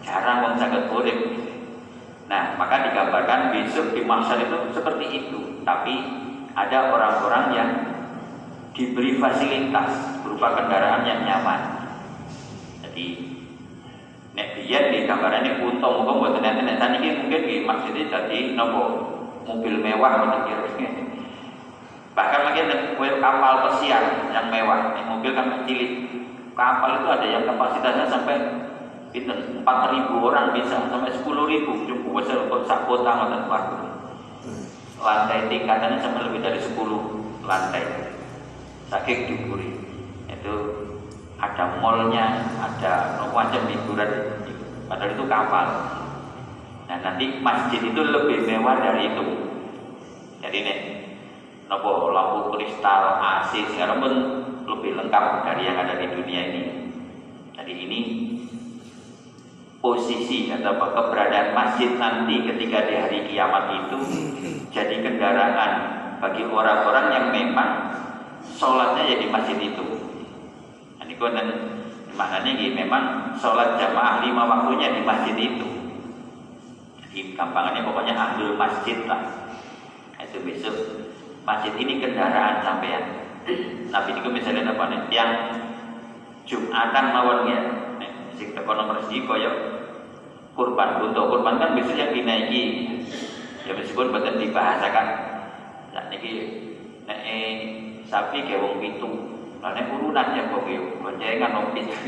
jarang 0.00 0.40
wong 0.40 0.56
saged 0.56 0.88
urip 0.88 1.18
Nah, 2.26 2.58
maka 2.58 2.90
digambarkan 2.90 3.54
besok 3.54 3.94
di 3.94 4.02
mahsyar 4.02 4.42
itu 4.42 4.58
seperti 4.74 5.06
itu. 5.14 5.62
Tapi 5.62 5.94
ada 6.56 6.78
orang-orang 6.88 7.44
yang 7.52 7.70
diberi 8.72 9.20
fasilitas 9.20 10.20
berupa 10.24 10.56
kendaraan 10.56 11.04
yang 11.04 11.20
nyaman. 11.28 11.60
Jadi 12.80 13.36
nek 14.32 14.48
biyen 14.56 14.84
di 14.92 14.98
gambaran 15.04 15.44
ini 15.44 15.60
untung 15.60 16.00
muga 16.00 16.12
mboten 16.16 16.44
enten 16.44 16.64
nek 16.64 16.80
saniki 16.80 17.12
mungkin 17.20 17.40
di 17.44 17.56
masjid 17.64 18.08
dadi 18.08 18.56
nopo 18.56 18.82
mobil 19.44 19.80
mewah 19.80 20.12
ngoten 20.20 20.42
kira 20.48 20.64
Bahkan 22.16 22.40
mungkin 22.48 22.72
kapal 23.20 23.68
pesiar 23.68 24.32
yang 24.32 24.48
mewah, 24.48 24.96
mobil 25.04 25.36
kan 25.36 25.60
kecil. 25.60 26.08
Kapal 26.56 27.04
itu 27.04 27.08
ada 27.12 27.26
yang 27.28 27.44
kapasitasnya 27.44 28.08
sampai 28.08 28.36
itu 29.12 29.28
empat 29.28 29.92
ribu 29.92 30.24
orang 30.24 30.56
bisa 30.56 30.88
sampai 30.88 31.12
sepuluh 31.12 31.44
ribu. 31.44 31.76
Cukup 31.84 32.24
besar 32.24 32.48
untuk 32.48 32.64
sak 32.64 32.88
kota 32.88 33.12
ngoten 33.12 33.44
Lantai 34.96 35.48
tingkatannya 35.52 35.98
sampai 36.00 36.24
lebih 36.28 36.40
dari 36.40 36.60
sepuluh 36.60 37.02
lantai. 37.44 37.84
Saking 38.88 39.20
diburi. 39.28 39.70
Itu 40.30 40.54
ada 41.36 41.78
mallnya, 41.82 42.48
ada 42.56 43.24
macam 43.28 43.62
hiburan. 43.68 44.10
Padahal 44.86 45.12
itu 45.12 45.24
kapal. 45.28 45.66
Nah 46.86 46.98
nanti 47.02 47.42
masjid 47.42 47.82
itu 47.82 48.00
lebih 48.00 48.46
mewah 48.46 48.78
dari 48.78 49.10
itu. 49.10 49.26
Jadi 50.38 50.58
nih, 50.62 50.78
nopo 51.66 52.14
lampu 52.14 52.54
kristal, 52.54 53.18
AC, 53.18 53.66
sekarang 53.74 53.98
pun 53.98 54.14
lebih 54.66 54.94
lengkap 54.94 55.42
dari 55.42 55.66
yang 55.66 55.78
ada 55.82 55.98
di 55.98 56.06
dunia 56.14 56.40
ini. 56.54 56.62
Jadi 57.58 57.72
ini 57.74 58.00
posisi 59.80 60.48
atau 60.50 60.72
keberadaan 60.76 61.52
masjid 61.52 61.94
nanti 62.00 62.42
ketika 62.48 62.88
di 62.88 62.94
hari 62.96 63.18
kiamat 63.28 63.64
itu 63.84 63.98
jadi 64.72 65.04
kendaraan 65.04 65.72
bagi 66.20 66.44
orang-orang 66.48 67.06
yang 67.12 67.26
memang 67.32 67.70
sholatnya 68.56 69.04
ya 69.04 69.28
masjid 69.28 69.58
itu. 69.60 69.84
Ini 71.06 71.14
dan 71.22 71.48
maknanya 72.18 72.50
ini 72.50 72.74
memang 72.74 73.36
sholat 73.38 73.78
jamaah 73.78 74.20
lima 74.26 74.42
waktunya 74.48 74.96
di 74.96 75.00
masjid 75.06 75.36
itu. 75.38 75.68
Jadi 77.00 77.18
gampangannya 77.38 77.86
pokoknya 77.86 78.14
ahli 78.16 78.52
masjid 78.58 79.06
lah. 79.06 79.22
Itu 80.18 80.42
besok 80.42 80.76
masjid 81.46 81.72
ini 81.78 82.02
kendaraan 82.02 82.64
sampean. 82.64 83.04
Nabi 83.86 84.10
itu 84.18 84.28
misalnya 84.28 84.74
apa 84.74 84.84
nih 84.90 85.00
yang 85.14 85.32
Jumatan 86.46 87.04
mawon 87.10 87.50
ya. 87.50 87.60
Sing 88.36 88.52
teko 88.52 88.72
nomor 88.76 89.00
siji 89.08 89.24
koyo 89.24 89.50
kurban. 90.52 91.00
Untuk 91.00 91.32
kurban 91.32 91.56
kan 91.56 91.72
biasanya 91.72 92.12
dinaiki. 92.12 92.62
Ya 93.64 93.72
meskipun 93.74 94.12
betul 94.12 94.38
dibahasakan. 94.38 95.06
Nah 95.96 96.04
niki 96.12 96.32
nek 97.08 97.18
eh, 97.24 97.52
sapi 98.06 98.44
kayak 98.44 98.62
wong 98.62 98.78
pitu. 98.78 99.10
Nah 99.58 99.72
nek 99.72 99.90
urunan 99.90 100.36
ya 100.36 100.52
kok 100.52 100.68
yo 100.68 101.00
boncengan 101.00 101.56
wong 101.56 101.68
pitu. 101.72 101.96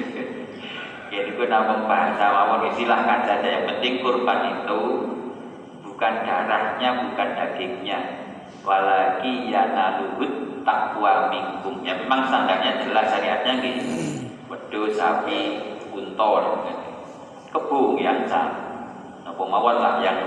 Ya 1.09 1.25
itu 1.25 1.41
nama 1.49 1.89
bahasa 1.89 2.29
mawon 2.29 2.69
silahkan 2.77 3.25
saja 3.25 3.49
yang 3.49 3.65
penting 3.65 4.05
kurban 4.05 4.61
itu 4.61 4.81
bukan 5.81 6.15
darahnya 6.21 7.09
bukan 7.09 7.29
dagingnya. 7.33 7.99
Walaki 8.61 9.49
ya 9.49 9.73
naluhut 9.73 10.49
takwa 10.69 11.33
mingkum 11.33 11.81
ya 11.81 11.97
memang 11.97 12.29
standarnya 12.29 12.85
jelas 12.85 13.09
syariatnya 13.09 13.53
gitu 13.65 13.85
wedus 14.53 15.01
sapi 15.01 15.41
untor 15.99 16.67
gitu 16.67 16.89
kebun 17.53 17.97
yang 18.01 18.29
sah. 18.29 18.49
Nah, 19.25 19.33
pemawat 19.33 19.77
lah 19.81 19.95
yang 20.05 20.19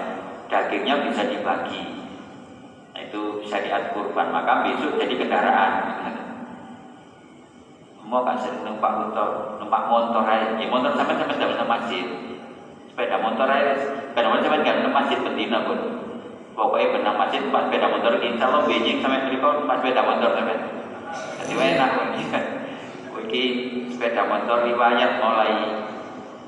dagingnya 0.49 1.05
bisa 1.09 1.25
dibagi. 1.29 1.81
Nah, 2.93 3.01
itu 3.01 3.45
syariat 3.45 3.93
kurban. 3.93 4.33
Maka 4.33 4.65
besok 4.65 4.97
jadi 4.97 5.13
kendaraan. 5.15 5.73
Mau 8.11 8.27
kan 8.27 8.35
sering 8.35 8.67
numpak 8.67 8.91
motor, 8.91 9.55
numpak 9.63 9.87
motor 9.87 10.27
aja. 10.27 10.59
Ya, 10.59 10.67
motor 10.67 10.91
sampai 11.00 11.15
sampai 11.15 11.31
tidak 11.39 11.55
bisa 11.55 11.63
masjid. 11.63 12.05
Sepeda 12.91 13.24
motor 13.24 13.48
aja, 13.48 13.72
sepeda 14.11 14.27
motor 14.27 14.43
sampai 14.43 14.59
nggak 14.67 14.77
bisa 14.83 14.89
masjid 14.91 15.17
betina 15.24 15.63
pun. 15.63 15.79
Pokoknya 16.51 16.91
benar 16.91 17.15
masjid 17.15 17.39
pas 17.48 17.72
sepeda 17.72 17.87
motor 17.87 18.19
insya 18.19 18.51
Allah 18.51 18.67
Beijing 18.67 19.00
sampai 19.00 19.31
berikut 19.31 19.63
pas 19.63 19.79
sepeda 19.79 20.03
motor 20.03 20.29
sampai. 20.35 20.59
Jadi 21.39 21.53
enak. 21.55 21.91
Oke, 23.22 23.44
sepeda 23.94 24.25
motor 24.25 24.66
riwayat 24.66 25.22
mulai 25.22 25.53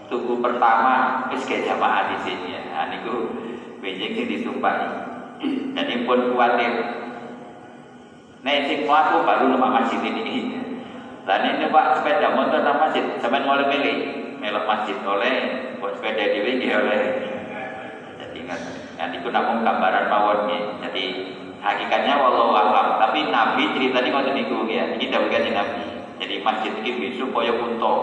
tuku 0.09 0.41
pertama 0.41 1.29
wis 1.29 1.45
jamaah 1.45 2.09
di 2.09 2.17
sini 2.25 2.57
ya. 2.57 2.61
Nah 2.73 2.85
niku 2.89 3.29
benjing 3.77 4.17
sing 4.17 4.25
ditumpaki. 4.25 4.89
Jadi 5.77 5.93
pun 6.09 6.33
kuatir. 6.33 6.73
Nek 8.43 8.57
sing 8.67 8.89
mlaku 8.89 9.21
baru 9.21 9.53
numpak 9.53 9.85
masjid 9.85 10.01
ini. 10.01 10.59
Dan 11.23 11.55
ini 11.55 11.71
Pak 11.71 12.03
sepeda 12.03 12.35
motor 12.35 12.59
nang 12.59 12.83
masjid, 12.83 13.15
sampean 13.23 13.47
mulai 13.47 13.71
milih 13.71 13.97
melok 14.43 14.67
masjid 14.67 14.99
oleh 15.07 15.35
buat 15.79 15.95
sepeda 15.95 16.35
dhewe 16.35 16.59
nggih 16.59 16.71
oleh. 16.75 17.01
Jadi 18.19 18.43
ingat, 18.43 18.59
nanti 18.99 19.23
ku 19.23 19.31
namung 19.31 19.63
gambaran 19.63 20.11
mawon 20.11 20.51
nggih. 20.51 20.63
Jadi 20.83 21.03
hakikatnya 21.63 22.19
wallahu 22.19 22.51
alam, 22.51 22.99
tapi 22.99 23.31
Nabi 23.31 23.71
cerita 23.71 24.03
ini 24.03 24.09
ngoten 24.11 24.35
niku 24.35 24.67
ya. 24.67 24.83
Ini 24.99 25.05
dawuh 25.07 25.31
Nabi. 25.31 25.92
Masjid 26.43 26.73
ini 26.83 26.91
besok 26.99 27.31
koyo 27.31 27.55
kunto. 27.55 27.93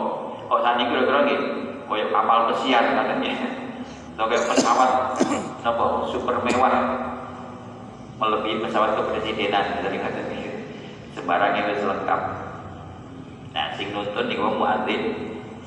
Kok 0.48 0.60
sani 0.64 0.88
kira-kira 0.88 1.28
nggih 1.28 1.40
koyo 1.84 2.08
kapal 2.08 2.50
pesiar 2.50 2.84
katanya. 2.96 3.32
Atau 4.16 4.26
kayak 4.28 4.48
pesawat 4.48 4.90
apa 5.60 5.84
super 6.08 6.36
mewah. 6.44 6.74
Melebihi 8.20 8.64
pesawat 8.64 8.96
kepresidenan 8.96 9.84
dari 9.84 10.00
katanya. 10.00 10.40
Sembarangnya 11.12 11.68
wis 11.72 11.84
lengkap. 11.84 12.20
Nah 13.52 13.66
sing 13.76 13.92
nuntun 13.92 14.32
wong 14.40 14.56
muadzin 14.56 15.02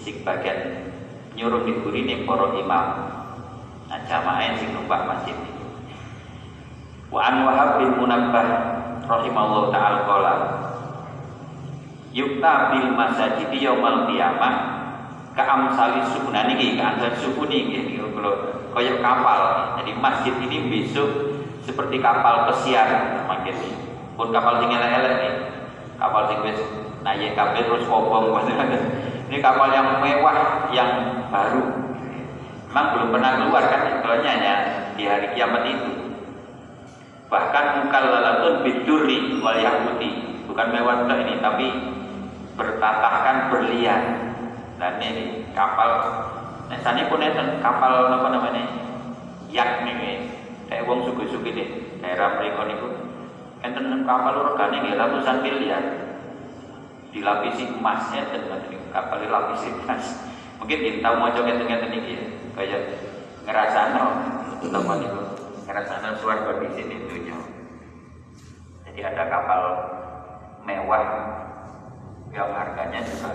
sing 0.01 0.25
bagian 0.25 0.89
nyuruh 1.37 1.65
diburi 1.65 2.05
nih 2.05 2.25
para 2.25 2.57
imam. 2.57 2.85
Nah 3.89 3.99
jamaah 4.09 4.57
sing 4.57 4.73
numpak 4.73 5.05
masjid 5.05 5.37
wa 7.13 7.21
an 7.21 7.45
wahab 7.45 7.77
bin 7.77 7.93
munabbah 7.93 8.47
rahimallahu 9.05 9.69
ta'ala 9.69 10.01
yukta 12.13 12.71
bil 12.71 12.93
masajid 12.93 13.49
yaumal 13.51 14.07
qiyamah. 14.07 14.85
Keamsali 15.33 16.05
subunan 16.13 16.45
ini 16.53 16.77
keamsali 16.77 17.17
suku 17.17 17.49
ini 17.49 17.97
kalau 17.97 18.53
koyok 18.69 19.01
kapal. 19.01 19.41
Jadi 19.81 19.91
masjid 19.97 20.33
ini 20.37 20.69
besok 20.69 21.09
seperti 21.65 21.97
kapal 21.97 22.53
pesiar 22.53 23.25
makin 23.25 23.57
pun 24.13 24.29
kapal 24.29 24.61
tinggal 24.61 24.85
elek 24.85 25.13
nih. 25.25 25.33
Kapal 25.97 26.29
tinggal 26.29 26.53
naik 27.01 27.33
kapal 27.33 27.65
terus 27.65 27.89
kobong 27.89 28.45
ini 29.27 29.37
kapal 29.41 29.73
yang 29.73 29.97
mewah 29.97 30.69
yang 30.69 30.91
baru. 31.33 31.65
Memang 32.69 32.87
belum 32.93 33.09
pernah 33.13 33.31
keluar 33.37 33.63
kan 33.69 33.81
kalau 34.05 34.17
hanya 34.21 34.53
di 34.93 35.09
hari 35.09 35.33
kiamat 35.33 35.65
itu. 35.65 36.13
Bahkan 37.29 37.65
mukallalatun 37.85 38.61
biduri 38.61 39.41
wal 39.41 39.57
yahudi. 39.57 40.41
Bukan 40.45 40.67
mewah 40.69 41.09
ini 41.09 41.41
tapi 41.41 41.67
bertatahkan 42.55 43.49
berlian. 43.53 44.03
Dan 44.77 44.99
ini 44.99 45.47
kapal 45.55 45.89
nah 46.67 46.79
sana 46.79 47.05
pun 47.07 47.21
enten 47.21 47.61
kapal 47.61 48.09
apa 48.09 48.27
namanya 48.33 48.63
yak 49.51 49.85
nih 49.85 50.25
kayak 50.65 50.87
uang 50.89 51.05
suku-suku 51.05 51.53
deh 51.53 51.69
daerah 52.01 52.39
mereka 52.39 52.67
niku. 52.67 52.89
Enten 53.63 54.03
kapal 54.03 54.33
regane 54.51 54.75
nggih 54.83 54.97
ratusan 54.97 55.37
miliar 55.45 55.83
dilapisi 57.13 57.69
emasnya 57.69 58.27
dan 58.33 58.43
kapal 58.91 59.17
dilapisi 59.21 59.69
emas. 59.71 60.03
Mungkin 60.57 60.79
kita 60.79 60.99
tahu 61.05 61.15
mau 61.19 61.31
coba 61.31 61.53
ngeten 61.53 61.93
iki 61.93 62.11
ya. 62.17 62.25
Kayak 62.53 62.81
ngerasano 63.45 64.03
nama 64.67 64.93
niku? 64.99 65.21
Ngerasano 65.63 66.09
suara 66.19 66.59
di 66.59 66.69
sini 66.75 66.95
dunia 67.07 67.53
jadi 68.93 69.09
ada 69.09 69.25
kapal 69.25 69.61
mewah 70.69 71.05
yang 72.33 72.49
harganya 72.49 72.99
juga 73.05 73.29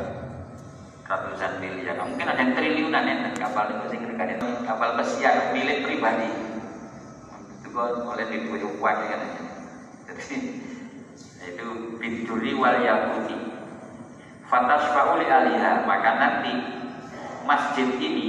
ratusan 1.06 1.62
miliar. 1.62 1.96
Mungkin 2.02 2.26
ada 2.26 2.40
yang 2.42 2.52
triliunan 2.52 3.06
ya 3.06 3.16
kapal 3.38 3.70
itu 3.70 3.94
sing 3.94 4.02
itu 4.04 4.46
kapal 4.66 4.98
pesiar 4.98 5.54
milik 5.54 5.86
pribadi. 5.86 6.28
Itu 7.62 7.70
kok 7.70 8.02
oleh 8.02 8.26
dibujuk 8.26 8.82
kuat 8.82 9.06
kan? 9.06 9.22
Jadi 10.10 10.36
itu 11.48 11.68
biduri 11.96 12.52
wal 12.58 12.82
yahudi 12.82 13.38
fatasfa'u 14.50 15.22
alihah 15.22 15.86
maka 15.86 16.10
nanti 16.18 16.52
masjid 17.46 17.88
ini 18.02 18.28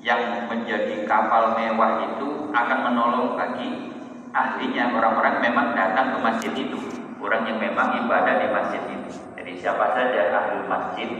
yang 0.00 0.48
menjadi 0.48 1.04
kapal 1.04 1.58
mewah 1.58 2.00
itu 2.06 2.48
akan 2.54 2.78
menolong 2.86 3.34
bagi 3.34 3.90
ahlinya. 4.30 4.94
Orang-orang 4.94 5.42
memang 5.42 5.74
datang 5.74 6.14
ke 6.14 6.18
masjid 6.22 6.52
itu. 6.54 6.78
Orang 7.20 7.44
yang 7.44 7.60
memang 7.60 8.00
ibadah 8.00 8.40
di 8.40 8.48
masjid 8.48 8.80
itu 8.88 9.29
jadi 9.40 9.52
siapa 9.56 9.96
saja 9.96 10.20
ahli 10.36 10.68
masjid 10.68 11.10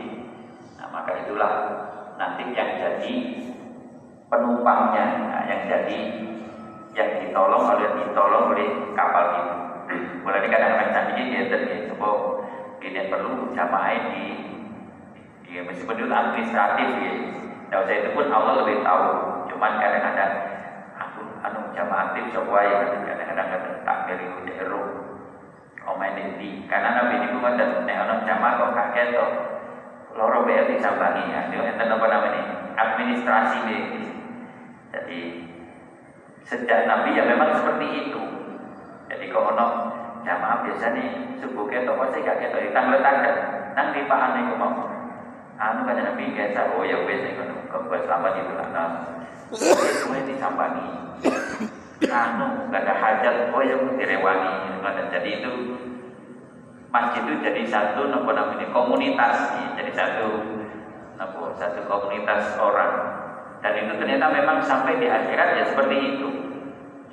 maka 0.90 1.24
itulah 1.24 1.52
nanti 2.20 2.52
yang 2.52 2.76
jadi 2.76 3.14
penumpangnya 4.28 5.06
nah, 5.30 5.42
yang 5.48 5.64
jadi 5.64 5.98
yang 6.92 7.10
ditolong 7.24 7.64
oleh 7.64 7.88
ditolong 7.96 8.52
oleh 8.52 8.68
kapal 8.92 9.24
itu. 9.40 9.54
Mulai 10.20 10.46
kadang-kadang 10.46 10.90
tadi 10.92 11.22
ya 11.32 11.42
tadi 11.48 11.88
sebab 11.88 12.16
ini 12.84 13.08
perlu 13.08 13.56
jamaah 13.56 14.12
di 14.12 14.26
ya 15.48 15.64
meskipun 15.64 15.96
itu 15.96 16.12
administratif 16.12 16.88
ya. 17.00 17.14
Nah, 17.70 17.86
saya 17.86 18.02
itu 18.02 18.10
pun 18.12 18.26
Allah 18.28 18.66
lebih 18.66 18.82
tahu. 18.82 19.06
Cuman 19.48 19.72
kadang-kadang 19.78 20.32
aku 20.98 21.22
anu 21.40 21.60
jamaah 21.72 22.12
aktif 22.12 22.34
coba 22.34 22.58
ya 22.66 22.78
kadang-kadang 23.08 23.48
tak 23.86 23.98
milih 24.10 24.30
omain 25.90 26.38
di 26.38 26.64
karena 26.70 26.94
nabi 26.94 27.18
ini 27.18 27.34
bukan 27.34 27.58
dan 27.58 27.70
nek 27.84 28.26
jamaah 28.26 28.52
kok 28.56 28.72
kakek 28.78 29.06
to 29.14 29.26
loro 30.14 30.46
bae 30.46 30.66
disambangi 30.66 31.30
ya. 31.30 31.40
Itu 31.50 31.62
enten 31.62 31.92
apa 31.92 32.06
namanya? 32.06 32.42
Administrasi 32.74 33.58
deh. 33.66 33.82
Jadi 34.90 35.20
sejak 36.46 36.90
Nabi 36.90 37.14
ya 37.14 37.24
memang 37.26 37.54
seperti 37.54 37.86
itu. 38.08 38.22
Jadi 39.06 39.24
kalau 39.30 39.54
ono 39.54 39.66
jamaah 40.26 40.66
biasa 40.66 40.86
nih 40.98 41.08
subuh 41.38 41.66
kita 41.70 41.94
pasti 41.94 42.26
gak 42.26 42.38
kita 42.42 42.58
ditang 42.58 42.90
letakkan 42.90 43.36
nang 43.74 43.94
di 43.94 44.02
pahan 44.06 44.30
nih 44.34 44.54
mau. 44.58 44.90
Anu 45.60 45.84
kan 45.84 46.00
Nabi 46.00 46.32
biasa 46.34 46.74
oh 46.74 46.82
ya 46.82 46.98
wes 47.04 47.20
nih 47.20 47.36
kalau 47.36 47.56
kau 47.70 48.00
selamat 48.00 48.32
itu 48.40 48.52
lah. 48.56 48.68
Nah, 48.72 48.88
semua 49.52 50.20
disambangi. 50.24 50.88
Anu 52.08 52.72
gak 52.72 52.80
ada 52.88 52.94
hajat 52.96 53.52
oh 53.52 53.60
ya 53.60 53.76
direwangi. 54.00 54.80
Jadi 55.12 55.44
itu 55.44 55.52
masjid 56.88 57.22
itu 57.28 57.34
jadi 57.44 57.62
satu 57.68 58.08
nopo 58.08 58.32
namanya 58.32 58.66
komunitas, 58.72 59.52
jadi 59.76 59.90
satu 59.92 60.26
nopo 61.20 61.52
satu 61.60 61.84
komunitas 61.84 62.56
orang. 62.56 63.20
Dan 63.60 63.76
itu 63.76 63.92
ternyata 64.00 64.32
memang 64.32 64.64
sampai 64.64 64.96
di 64.96 65.04
akhirat 65.04 65.60
ya 65.60 65.64
seperti 65.68 65.96
itu. 66.16 66.28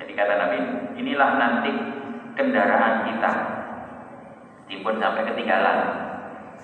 Jadi 0.00 0.12
kata 0.16 0.34
Nabi, 0.40 0.58
inilah 0.96 1.30
nanti 1.36 1.72
kendaraan 2.32 3.04
kita. 3.12 3.32
Tipun 4.72 4.96
sampai 4.96 5.28
ketinggalan. 5.28 5.78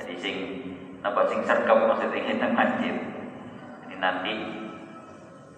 Jadi 0.00 0.14
sing 0.16 0.37
napa 1.04 1.28
sing 1.28 1.44
sergap 1.44 1.76
maksudnya 1.84 2.24
kita 2.24 2.48
masjid. 2.56 2.96
Jadi 3.84 3.94
nanti 4.00 4.32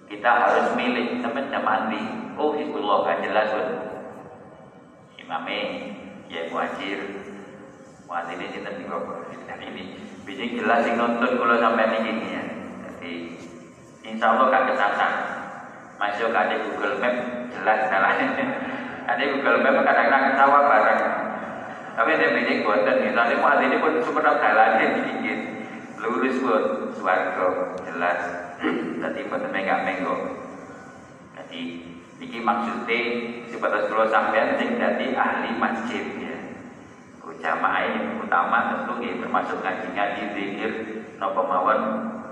kita 0.07 0.31
harus 0.31 0.67
milih 0.79 1.19
jam 1.19 1.35
mandi. 1.67 2.03
Oh 2.39 2.55
Hizbullah 2.55 3.03
kan 3.03 3.19
jelas 3.27 3.51
pun. 3.51 3.69
Imame 5.19 5.59
ya 6.31 6.47
muajir. 6.51 7.27
Muajir 8.07 8.39
ini 8.39 8.47
sinten 8.55 8.75
niku 8.79 8.99
ini. 9.59 9.85
Bisa 10.23 10.45
jelas 10.47 10.87
sing 10.87 10.95
nonton 10.95 11.31
kalau 11.35 11.59
sampai 11.59 11.91
ini 12.07 12.39
ya. 12.39 12.43
Jadi 12.87 13.13
Insya 14.07 14.39
Allah 14.39 14.47
gak 14.55 14.67
kesasar. 14.71 15.13
Masuk 15.99 16.31
ada 16.31 16.55
Google 16.63 17.03
Map 17.03 17.15
jelas 17.51 17.79
jalannya. 17.91 18.47
ada 19.11 19.23
Google 19.27 19.59
Map 19.65 19.77
kadang-kadang 19.83 20.23
ketawa 20.31 20.61
bareng. 20.71 21.03
Tapi 21.97 22.11
ada 22.13 22.27
ini 22.37 22.61
buatan 22.63 22.97
misalnya 23.01 23.41
mau 23.41 23.57
ini 23.57 23.77
pun 23.81 23.99
super 24.05 24.23
jalannya 24.23 24.87
sedikit. 25.03 25.39
Lurus 25.99 26.37
pun 26.39 26.63
suarga 26.95 27.75
jelas. 27.89 28.46
Jadi 28.97 29.21
betul 29.29 29.53
nggak 29.53 29.83
menggo. 29.85 30.17
Jadi 31.37 31.61
ini 32.17 32.39
maksudnya 32.41 32.99
sebatas 33.53 33.93
kalau 33.93 34.09
sampean 34.09 34.57
sing 34.57 34.81
jadi 34.81 35.07
ahli 35.13 35.51
masjid 35.61 36.05
ya. 36.17 36.37
Jamaah 37.37 37.85
yang 37.85 38.17
utama 38.23 38.73
tentu 38.73 38.97
ya, 39.05 39.21
termasuk 39.21 39.61
ngaji-ngaji 39.61 40.23
zikir 40.33 40.71
nopo 41.21 41.45
mawon 41.45 41.81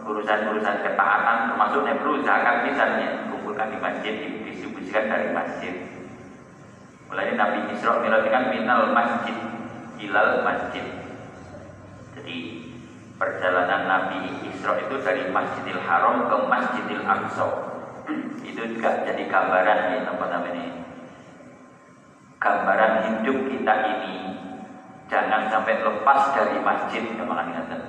urusan-urusan 0.05 0.85
ketaatan 0.85 1.53
termasuk 1.53 1.81
nebru 1.85 2.21
zakat 2.21 2.69
misalnya 2.69 3.29
kumpulkan 3.33 3.73
di 3.73 3.79
masjid 3.81 4.13
didistribusikan 4.21 5.09
dari 5.09 5.29
masjid 5.33 5.75
mulai 7.09 7.33
Nabi 7.37 7.73
Isra 7.73 8.01
kan 8.05 8.45
minal 8.53 8.93
masjid 8.93 9.37
ilal 10.01 10.45
masjid 10.45 10.85
jadi 12.17 12.37
perjalanan 13.15 13.87
Nabi 13.87 14.43
Isra 14.51 14.79
itu 14.83 14.99
dari 15.03 15.31
Masjidil 15.31 15.81
Haram 15.83 16.27
ke 16.27 16.37
Masjidil 16.51 17.03
Aqsa. 17.07 17.47
Itu 18.43 18.63
juga 18.77 19.07
jadi 19.07 19.23
gambaran 19.31 19.79
ya 19.95 19.99
apa 20.11 20.25
namanya? 20.29 20.67
Gambaran 22.43 22.93
hidup 23.09 23.39
kita 23.49 23.75
ini. 23.87 24.15
Jangan 25.09 25.53
sampai 25.53 25.85
lepas 25.85 26.33
dari 26.33 26.59
masjid 26.65 27.05
yang 27.05 27.29
mengatakan 27.29 27.81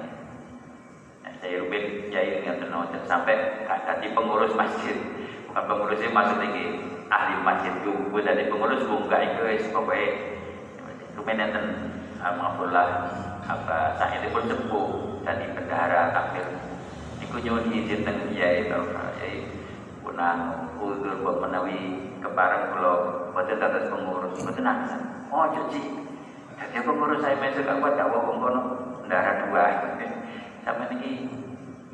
saya 1.39 1.61
rubin 1.63 2.11
jahit 2.11 2.43
dengan 2.43 2.59
tenang 2.59 2.83
sampai 3.07 3.65
jadi 3.65 4.07
pengurus 4.11 4.51
masjid. 4.53 4.97
Bukan 5.47 5.63
pengurusnya 5.63 6.11
masuk 6.11 6.37
lagi 6.43 6.65
ahli 7.07 7.35
masjid 7.45 7.73
gue 7.85 8.21
dari 8.21 8.49
pengurus 8.49 8.83
enggak 8.83 9.21
itu 9.29 9.69
pokoknya 9.71 10.09
rubin 11.15 11.37
yang 11.39 11.53
alhamdulillah 12.19 12.87
apa 13.45 13.77
saya 14.01 14.25
itu 14.25 14.33
pun 14.33 14.43
sepuh 14.49 15.14
jadi 15.25 15.45
bendahara 15.57 16.13
Iku 17.25 17.41
nyuwun 17.41 17.73
izin 17.73 18.05
teng 18.05 18.29
kiai 18.29 18.69
to 18.69 18.77
kiai 18.93 19.49
punang 20.05 20.69
udur 20.77 21.17
buat 21.25 21.41
menawi 21.41 21.97
keparang 22.21 22.69
kula 22.69 22.93
boten 23.33 23.57
atas 23.57 23.89
pengurus. 23.89 24.45
Boten 24.45 24.61
nangis 24.61 24.93
oh 25.33 25.49
cuci 25.49 25.81
jadi 26.55 26.77
pengurus 26.85 27.19
saya 27.25 27.35
mesuk 27.41 27.65
apa 27.67 27.97
dakwah 27.97 28.21
pengkono 28.29 28.61
darah 29.09 29.35
dua. 29.43 29.65
Sama 30.65 30.89
ini 30.93 31.29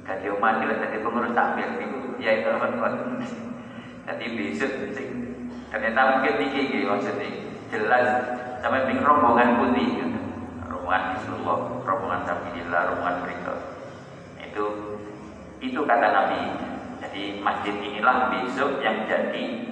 jadi 0.03 0.27
umat 0.35 0.63
kita 0.63 0.75
jadi 0.83 0.97
pengurus 0.99 1.33
takbir 1.33 1.69
itu 1.79 1.99
ya 2.19 2.39
itu 2.39 2.47
teman-teman 2.51 2.93
jadi 4.05 4.25
besok 4.35 4.71
ternyata 5.71 6.01
mungkin 6.19 6.33
gitu 6.51 6.85
maksudnya. 6.85 7.29
Jelas 7.71 8.07
sama 8.59 8.83
ping 8.83 8.99
rombongan 8.99 9.55
putih 9.63 9.87
gitu. 9.95 10.20
Rombongan 10.91 11.15
Bismillah 11.15 11.59
rombongan 11.87 12.21
Sabilillah 12.27 12.81
rombongan 12.91 13.15
berikut 13.23 13.59
itu 14.43 14.65
itu 15.63 15.79
kata 15.87 16.07
Nabi 16.11 16.41
jadi 16.99 17.23
masjid 17.39 17.75
inilah 17.79 18.27
besok 18.27 18.83
yang 18.83 19.07
jadi 19.07 19.71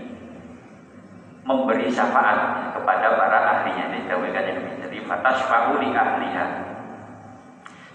memberi 1.43 1.91
syafaat 1.91 2.71
kepada 2.71 3.19
para 3.19 3.39
ahlinya 3.51 3.91
jadi 3.91 4.55
jadi 4.87 4.97
fatas 5.03 5.43
fauli 5.51 5.91
ahliha 5.91 6.71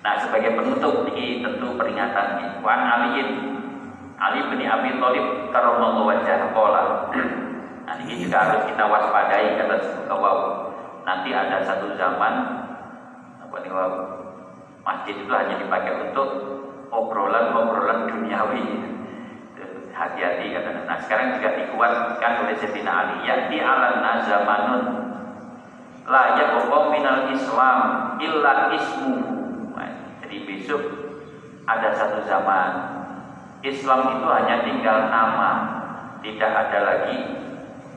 Nah 0.05 0.21
sebagai 0.21 0.53
penutup 0.53 1.09
ini 1.17 1.41
tentu 1.41 1.81
peringatan 1.81 2.37
ini. 2.37 2.61
Wan 2.61 2.77
Aliin 2.77 3.57
Ali 4.21 4.45
bin 4.53 4.61
Abi 4.69 5.01
Thalib 5.01 5.49
karamallahu 5.49 6.05
wajah 6.13 6.53
qala. 6.53 7.09
Nah 7.89 7.97
ini 8.05 8.21
juga 8.21 8.45
harus 8.45 8.69
kita 8.69 8.85
waspadai 8.85 9.57
kata 9.57 10.05
kawau. 10.05 10.69
Nanti 11.09 11.33
ada 11.33 11.65
satu 11.65 11.97
zaman 11.97 12.64
nih 13.75 13.93
masjid 14.87 15.15
itu 15.19 15.33
hanya 15.35 15.59
dipakai 15.59 16.11
untuk 16.11 16.29
obrolan-obrolan 16.95 18.07
duniawi. 18.11 18.95
Hati-hati 19.95 20.51
kata. 20.51 20.91
Nah 20.91 20.99
sekarang 21.07 21.39
juga 21.39 21.55
dikuatkan 21.55 22.33
oleh 22.43 22.59
Sayyidina 22.59 22.91
Ali. 22.91 23.31
di 23.47 23.63
alam 23.63 24.03
nazamanun 24.03 24.83
la 26.03 26.35
yabqa 26.35 26.91
minal 26.91 27.31
Islam 27.31 27.79
illa 28.19 28.75
ismu 28.75 29.35
jadi 30.35 30.51
besok 30.51 30.83
ada 31.63 31.95
satu 31.95 32.27
zaman 32.27 32.71
Islam 33.63 34.19
itu 34.19 34.27
hanya 34.29 34.67
tinggal 34.67 35.09
nama, 35.09 35.51
tidak 36.21 36.53
ada 36.53 36.79
lagi 36.85 37.19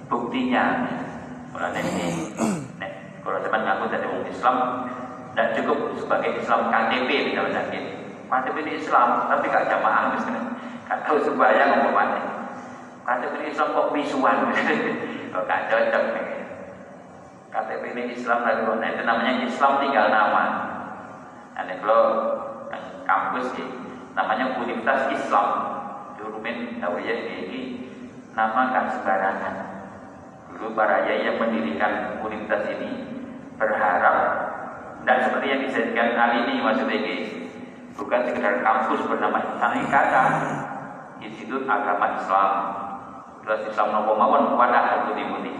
buktinya. 0.05 0.85
Mulai 1.51 1.81
ini, 1.81 2.31
nek, 2.77 2.91
kalau 3.25 3.41
teman 3.41 3.65
ngaku 3.65 3.89
jadi 3.89 4.07
Islam, 4.29 4.57
dan 5.37 5.53
cukup 5.53 5.93
sebagai 6.01 6.41
Islam 6.41 6.73
KTP 6.73 7.29
misalnya 7.29 7.61
sakit. 7.61 7.83
KTP 8.27 8.55
ini 8.65 8.73
Islam, 8.81 9.29
tapi 9.29 9.45
gak 9.53 9.69
jamaah 9.69 10.17
misalnya. 10.17 10.43
Gak 10.89 11.05
tahu 11.05 11.21
sembahyang 11.21 11.85
ngomong. 11.85 12.11
KTP 13.05 13.33
ini 13.37 13.47
Islam 13.53 13.69
kok 13.77 13.89
bisuan, 13.93 14.37
kok 15.31 15.43
gak 15.45 15.69
cocok. 15.69 16.05
KTP 17.53 17.83
ini 17.93 18.03
Islam 18.17 18.39
lagi, 18.43 18.65
nah 18.65 18.89
itu 18.89 19.03
namanya 19.05 19.33
Islam 19.45 19.71
tinggal 19.77 20.09
nama. 20.09 20.45
Ada 21.53 21.73
kalau 21.81 22.03
kampus 23.05 23.49
di 23.55 23.63
namanya 24.13 24.57
Universitas 24.57 25.09
Islam 25.13 25.47
di 26.17 26.21
Rumen 26.25 26.81
ya 26.81 27.15
ini 27.15 27.61
nama 28.33 28.73
kan 28.73 28.85
sembarangan. 28.89 29.55
Dulu 30.53 30.73
para 30.73 31.05
yang 31.05 31.37
mendirikan 31.37 32.21
universitas 32.21 32.73
ini 32.77 32.91
berharap 33.57 34.36
dan 35.07 35.23
seperti 35.23 35.47
yang 35.47 35.61
disebutkan 35.63 36.19
kali 36.19 36.35
ini 36.43 36.53
maksudnya 36.59 36.99
ini 36.99 37.15
bukan 37.95 38.27
sekedar 38.27 38.59
kampus 38.59 39.07
bernama 39.07 39.39
kata 39.87 40.23
Institut 41.23 41.63
Agama 41.63 42.19
Islam. 42.19 42.51
Terus 43.39 43.71
Islam 43.71 43.95
nopo 43.95 44.19
mawon 44.19 44.59
wadah 44.59 45.07
putih-putih 45.07 45.55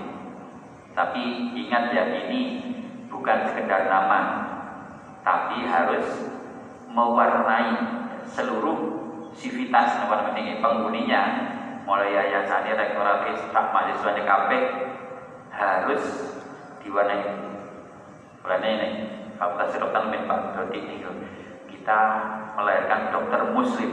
tapi 0.92 1.56
ingat 1.56 1.96
ya 1.96 2.28
ini 2.28 2.60
bukan 3.08 3.48
sekedar 3.48 3.88
nama 3.88 4.20
tapi 5.24 5.64
harus 5.64 6.28
mewarnai 6.92 7.72
seluruh 8.28 9.00
sivitas 9.32 10.04
penghuninya. 10.60 11.24
Mulai 11.88 12.20
yayasan 12.20 12.68
rektorat 12.68 13.24
tak 13.56 13.72
mahasiswa 13.72 14.12
DKP 14.12 14.52
harus 15.56 16.04
diwarnai. 16.84 17.24
Warnai 18.44 18.76
ini 18.76 19.07
Fakultas 19.38 19.74
Kedokteran 19.78 20.10
men 20.10 20.26
Pak. 20.26 20.40
Dodi 20.58 20.80
ini 20.82 21.06
kita 21.70 22.00
melahirkan 22.58 23.14
dokter 23.14 23.42
muslim. 23.54 23.92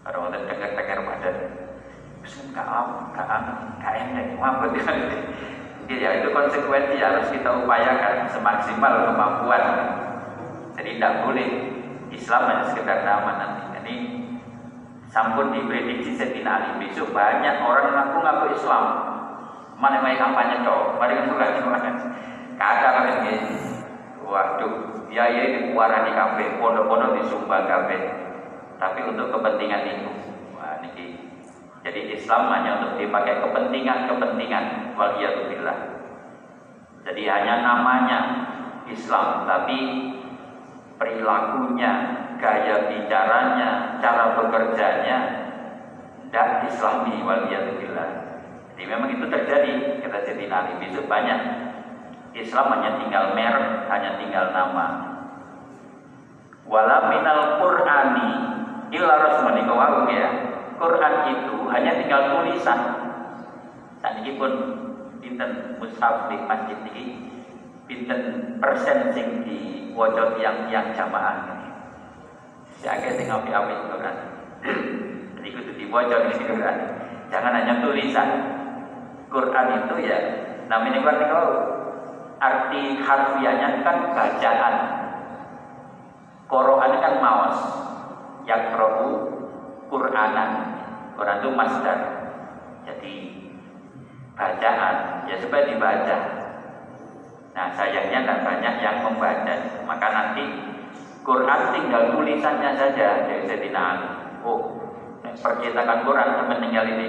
Orang 0.00 0.32
orang 0.32 0.48
dengar 0.48 0.70
dengar 0.72 0.98
pada 1.04 1.30
muslim 2.24 2.56
gak 2.56 2.64
am 2.64 3.12
gak 3.12 3.28
am 3.28 3.44
gak 3.76 3.94
enak 4.00 4.36
apa 4.40 4.64
ya 5.90 6.10
itu 6.22 6.28
konsekuensi. 6.32 6.96
Harus 7.00 7.28
kita 7.32 7.50
upayakan 7.64 8.28
semaksimal 8.30 9.10
kemampuan. 9.10 9.64
Jadi 10.78 10.96
tidak 10.96 11.26
boleh 11.26 11.48
Islam 12.14 12.42
hanya 12.48 12.64
sekedar 12.70 13.04
nama 13.04 13.30
nanti. 13.36 13.62
Jadi 13.76 13.96
sampun 15.10 15.52
diprediksi 15.52 16.16
Sayyidina 16.16 16.48
Ali 16.48 16.70
besok 16.86 17.12
banyak 17.12 17.60
orang 17.60 17.92
ngaku-ngaku 17.92 18.56
Islam. 18.56 18.84
Mana 19.80 20.04
yang 20.04 20.20
kampanye 20.20 20.60
cowok 20.60 21.00
mari 21.00 21.16
kan 21.16 21.32
bukan 21.32 21.50
cuma 21.56 21.78
kata 22.60 22.88
kan 22.92 23.04
ini 23.24 23.32
waduh 24.30 25.02
ya 25.10 25.26
ya 25.26 25.42
ini 25.50 25.74
di 25.74 26.12
kafe 26.14 26.44
pondok-pondok 26.62 27.18
disumbang 27.18 27.66
kafe 27.66 27.98
tapi 28.78 29.02
untuk 29.10 29.34
kepentingan 29.34 29.82
itu 29.90 30.10
wah 30.54 30.78
ini 30.86 31.18
jadi 31.82 32.14
Islam 32.14 32.46
hanya 32.54 32.70
untuk 32.78 33.02
dipakai 33.02 33.42
kepentingan-kepentingan 33.42 34.94
waliyatubillah 34.94 35.78
jadi 37.02 37.22
hanya 37.26 37.54
namanya 37.66 38.18
Islam 38.86 39.50
tapi 39.50 39.78
perilakunya 40.94 41.92
gaya 42.38 42.86
bicaranya 42.86 43.98
cara 43.98 44.38
bekerjanya 44.38 45.18
tidak 46.30 46.70
islami 46.70 47.18
waliyatubillah 47.26 48.30
jadi 48.80 48.96
memang 48.96 49.12
itu 49.12 49.28
terjadi. 49.28 50.00
Kata 50.00 50.24
jadi 50.24 50.48
Ali 50.48 50.72
besok 50.80 51.04
banyak 51.04 51.69
Islam 52.40 52.66
hanya 52.72 52.90
tinggal 52.96 53.36
merek, 53.36 53.84
hanya 53.92 54.10
tinggal 54.16 54.48
nama. 54.56 54.86
Wala 56.64 57.12
minal 57.12 57.60
Qur'ani 57.60 58.30
illa 58.94 59.14
rasmani 59.20 59.62
kawau 59.68 60.08
ya. 60.08 60.28
Quran 60.80 61.14
itu 61.28 61.56
hanya 61.68 61.92
tinggal 62.00 62.40
tulisan. 62.40 62.80
Saat 64.00 64.24
ini 64.24 64.40
pun 64.40 64.52
pinten 65.20 65.76
mushaf 65.76 66.32
di 66.32 66.40
masjid 66.48 66.78
ini 66.88 67.04
pinten 67.84 68.20
persen 68.56 69.12
sing 69.12 69.44
di 69.44 69.92
wajah 69.92 70.40
yang 70.40 70.96
jamaah. 70.96 71.60
Saya 72.80 73.12
sing 73.12 73.28
api-api 73.28 73.74
Quran. 73.92 74.16
Jadi 75.36 75.84
wajah 75.92 76.18
ini 76.32 76.44
Quran. 76.48 76.76
Jangan 77.28 77.52
hanya 77.60 77.74
tulisan. 77.84 78.28
Quran 79.30 79.66
itu 79.84 79.94
ya 80.10 80.18
namanya 80.66 80.98
Quran 81.06 81.22
itu 81.22 81.42
arti 82.40 82.98
harfiahnya 83.04 83.84
kan 83.84 83.96
bacaan. 84.16 84.74
Quran 86.48 86.92
kan 86.98 87.14
maos. 87.20 87.58
Yang 88.48 88.64
rohu 88.74 89.08
Quranan. 89.92 90.50
Quran 91.14 91.38
itu 91.44 91.50
masdar. 91.52 91.98
Jadi 92.88 93.14
bacaan 94.32 95.28
ya 95.28 95.36
supaya 95.36 95.68
dibaca. 95.68 96.18
Nah 97.52 97.68
sayangnya 97.76 98.24
kan 98.24 98.38
banyak 98.42 98.74
yang 98.80 98.96
membaca. 99.04 99.54
Maka 99.84 100.06
nanti 100.08 100.44
Quran 101.20 101.60
tinggal 101.76 102.16
tulisannya 102.16 102.70
saja 102.72 103.28
dari 103.28 103.44
Sayyidina 103.44 103.80
Ali. 103.84 104.08
Oh, 104.40 104.80
percetakan 105.20 106.08
Quran 106.08 106.48
meninggal 106.48 106.88
ini 106.96 107.06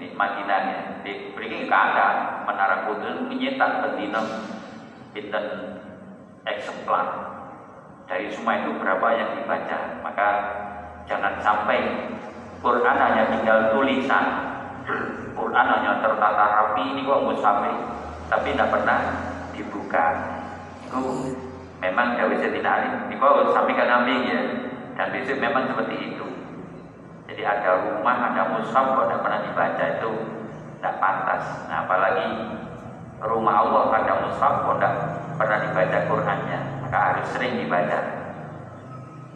ini 0.00 0.16
Madinah 0.16 0.60
di 1.04 1.36
beri 1.36 1.68
ada 1.68 2.40
menara 2.48 2.88
kudus 2.88 3.28
menyetak 3.28 3.84
betina 3.84 4.24
pinten 5.14 5.44
eksemplar. 6.46 7.06
Dari 8.10 8.26
semua 8.34 8.58
itu 8.58 8.74
berapa 8.78 9.06
yang 9.14 9.30
dibaca? 9.38 9.78
Maka 10.02 10.28
jangan 11.06 11.38
sampai 11.38 12.10
Quran 12.58 12.96
hanya 12.98 13.30
tinggal 13.30 13.70
tulisan. 13.70 14.26
Quran 15.38 15.66
hanya 15.66 16.02
tertata 16.02 16.44
rapi 16.50 16.82
ini 16.90 17.06
kok 17.06 17.38
sampai? 17.38 17.72
Tapi 18.26 18.48
tidak 18.54 18.70
pernah 18.74 18.98
dibuka. 19.54 20.06
Itu 20.86 21.00
memang 21.78 22.18
Dewi 22.18 22.36
Setina 22.42 23.06
ini 23.06 23.14
kok 23.14 23.54
sampaikan 23.54 23.88
Nabi 23.88 24.14
ya? 24.26 24.42
Dan 24.98 25.06
besok 25.14 25.38
memang 25.38 25.70
seperti 25.70 25.96
itu. 26.12 26.26
Jadi 27.30 27.42
ada 27.46 27.78
rumah 27.86 28.34
ada 28.34 28.42
mushaf 28.58 28.84
kok 28.98 29.06
tidak 29.06 29.22
pernah 29.22 29.40
dibaca 29.46 29.84
itu 29.86 30.12
tidak 30.82 30.94
pantas. 30.98 31.44
Nah 31.70 31.86
apalagi 31.86 32.28
rumah 33.20 33.54
Allah 33.64 33.82
ada 34.00 34.14
mushaf 34.24 34.64
kok 34.64 34.76
tidak 34.80 34.94
pernah 35.36 35.58
dibaca 35.60 35.98
Qurannya? 36.08 36.58
Maka 36.84 36.98
harus 37.12 37.26
sering 37.36 37.60
dibaca. 37.60 37.98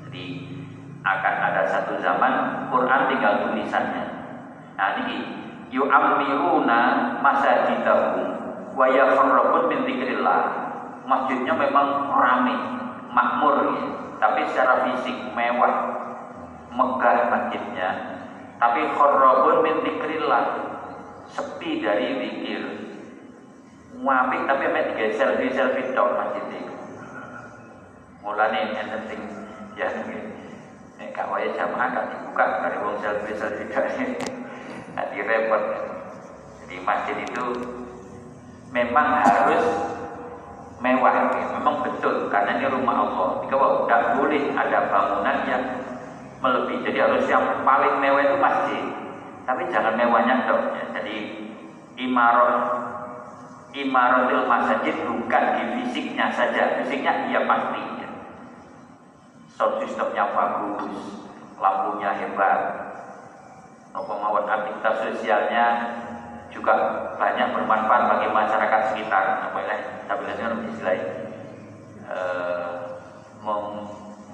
Jadi 0.05 0.25
akan 1.05 1.35
ada 1.53 1.63
satu 1.69 2.01
zaman 2.01 2.33
Quran 2.73 3.01
tinggal 3.13 3.35
tulisannya. 3.45 4.05
Nah 4.81 4.89
ini 5.05 5.17
yu'ammiruna 5.69 6.81
masajidahum 7.21 8.25
wa 8.73 8.87
yakhrabun 8.89 9.69
min 9.69 9.81
dzikrillah. 9.85 10.41
Masjidnya 11.05 11.53
memang 11.53 12.09
ramai 12.17 12.57
makmur 13.13 13.77
ya. 13.77 13.85
tapi 14.17 14.41
secara 14.49 14.89
fisik 14.89 15.37
mewah 15.37 15.75
megah 16.73 17.29
masjidnya. 17.29 17.89
Tapi 18.57 18.89
kharrabun 18.97 19.61
min 19.61 19.77
dzikrillah 19.85 20.45
sepi 21.29 21.85
dari 21.85 22.09
zikir 22.17 22.63
Muapik 23.95 24.43
tapi 24.51 24.65
mek 24.75 24.95
tiga 24.95 25.07
selfie 25.15 25.55
selfie 25.55 25.95
tok 25.95 26.19
masjid 26.19 26.45
itu. 26.51 26.75
Mulane 28.27 28.75
enten 28.75 29.03
sing 29.07 29.21
ya 29.79 29.87
nek 30.99 31.09
gak 31.15 31.31
wae 31.31 31.51
jamaah 31.55 31.95
gak 31.95 32.09
dibuka 32.11 32.45
dari 32.65 32.79
wong 32.83 32.97
selfie 32.99 33.39
selfie 33.39 33.71
tok. 33.71 33.87
Nanti 34.99 35.19
repot. 35.29 35.63
Jadi 36.65 36.77
masjid 36.83 37.17
itu 37.23 37.45
memang 38.75 39.23
harus 39.23 39.67
mewah, 40.83 41.15
memang 41.55 41.77
betul 41.87 42.29
karena 42.29 42.59
ini 42.59 42.67
rumah 42.67 42.97
Allah. 42.99 43.29
Jika 43.47 43.57
tidak 43.87 44.03
boleh 44.19 44.43
ada 44.59 44.79
bangunan 44.91 45.37
yang 45.47 45.65
melebihi. 46.43 46.83
Jadi 46.83 46.99
harus 46.99 47.25
yang 47.31 47.45
paling 47.63 48.03
mewah 48.03 48.21
itu 48.21 48.37
masjid. 48.43 48.85
Tapi 49.45 49.63
jangan 49.71 49.95
mewahnya 49.97 50.45
dong. 50.49 50.65
Jadi 50.93 51.17
imarah 52.01 52.94
imaratul 53.75 54.47
masjid 54.47 54.95
bukan 55.03 55.45
di 55.59 55.65
fisiknya 55.83 56.31
saja. 56.31 56.79
Fisiknya 56.81 57.27
iya 57.29 57.43
pasti. 57.43 57.83
Ya. 57.83 58.09
sound 59.55 59.83
systemnya 59.83 60.25
bagus 60.31 61.27
lampunya 61.59 62.11
hebat. 62.15 62.61
Pemawat 63.95 64.47
aktivitas 64.51 64.95
sosialnya 65.07 65.67
juga 66.51 66.75
banyak 67.19 67.55
bermanfaat 67.55 68.03
bagi 68.11 68.29
masyarakat 68.31 68.81
sekitar. 68.95 69.51
Apa 69.51 69.59
ya 69.67 69.77
tapi 70.07 70.23
istilah 70.71 70.99
eh, 72.11 72.73
mem 73.43 73.63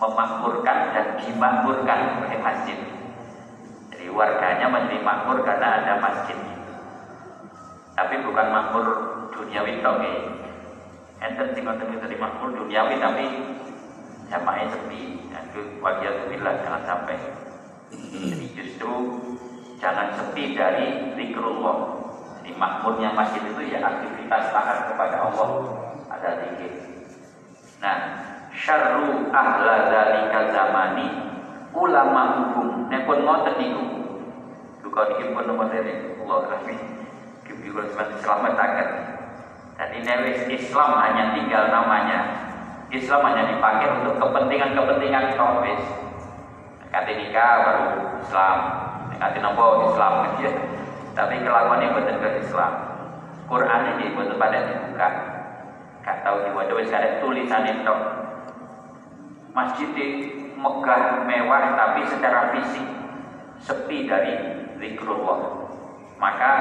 memakmurkan 0.00 0.96
dan 0.96 1.06
dimakmurkan 1.20 2.24
oleh 2.24 2.40
masjid. 2.40 2.78
Jadi 3.92 4.08
warganya 4.08 4.64
menjadi 4.72 5.04
makmur 5.04 5.44
karena 5.44 5.84
ada 5.84 6.00
masjid. 6.00 6.40
Tapi 7.92 8.24
bukan 8.24 8.46
makmur 8.48 8.86
duniawi 9.32 9.82
tok 9.82 9.94
nggih. 10.02 10.18
Enten 11.20 11.46
sing 11.52 11.62
ngoten 11.68 12.00
tadi 12.00 12.16
makmur 12.16 12.50
duniawi 12.56 12.96
tapi 12.96 13.24
jamaah 14.30 14.66
sepi. 14.70 15.20
Itu 15.30 15.60
waliyatubillah 15.82 16.54
jangan 16.62 16.82
sampai. 16.86 17.18
Jadi 17.90 18.46
justru 18.54 18.92
jangan 19.82 20.14
sepi 20.14 20.54
dari 20.54 21.14
zikrullah. 21.18 21.78
Jadi 22.40 22.50
makmurnya 22.54 23.10
masjid 23.12 23.42
itu 23.42 23.62
ya 23.74 23.82
aktivitas 23.82 24.54
taat 24.54 24.94
kepada 24.94 25.16
Allah 25.28 25.48
ada 26.06 26.30
zikir. 26.46 26.72
Nah, 27.82 27.98
syarru 28.54 29.28
ahla 29.34 29.90
dzalika 29.90 30.54
zamani 30.54 31.08
ulama 31.74 32.22
hukum 32.38 32.86
nek 32.86 33.04
pun 33.04 33.20
ngoten 33.26 33.54
niku. 33.58 33.84
Duka 34.80 35.02
iki 35.16 35.34
pun 35.34 35.44
nomor 35.44 35.68
Allah 35.68 36.40
rahmi. 36.46 36.76
Kibul 37.44 37.82
selamat 38.22 38.54
akan 38.54 38.88
dan 39.80 39.96
ini 39.96 40.60
Islam 40.60 40.92
hanya 41.00 41.32
tinggal 41.32 41.72
namanya. 41.72 42.20
Islam 42.92 43.32
hanya 43.32 43.48
dipakai 43.48 43.88
untuk 44.04 44.20
kepentingan-kepentingan 44.20 45.40
topis. 45.40 45.80
Kata 46.92 47.10
nikah 47.16 47.52
baru 47.64 47.86
Islam, 48.20 48.56
kata 49.16 49.40
Islam 49.40 50.12
ya. 50.36 50.52
Tapi 51.16 51.34
kelakuannya 51.40 51.96
betul 51.96 52.20
ke 52.20 52.28
Islam. 52.44 52.72
Quran 53.48 53.80
ini 53.96 54.12
betul 54.12 54.36
pada 54.36 54.68
dibuka. 54.68 55.08
Gak 56.04 56.28
tahu 56.28 56.36
di 56.44 56.50
wajah 56.52 56.76
wis 56.76 56.92
ada 56.92 57.16
tulisan 57.24 57.64
itu. 57.64 57.96
Masjid 59.56 59.88
di 59.96 60.06
megah 60.60 61.24
mewah 61.24 61.72
tapi 61.72 62.04
secara 62.04 62.52
fisik 62.52 62.84
sepi 63.64 64.04
dari 64.04 64.60
zikrullah 64.76 65.72
maka 66.20 66.52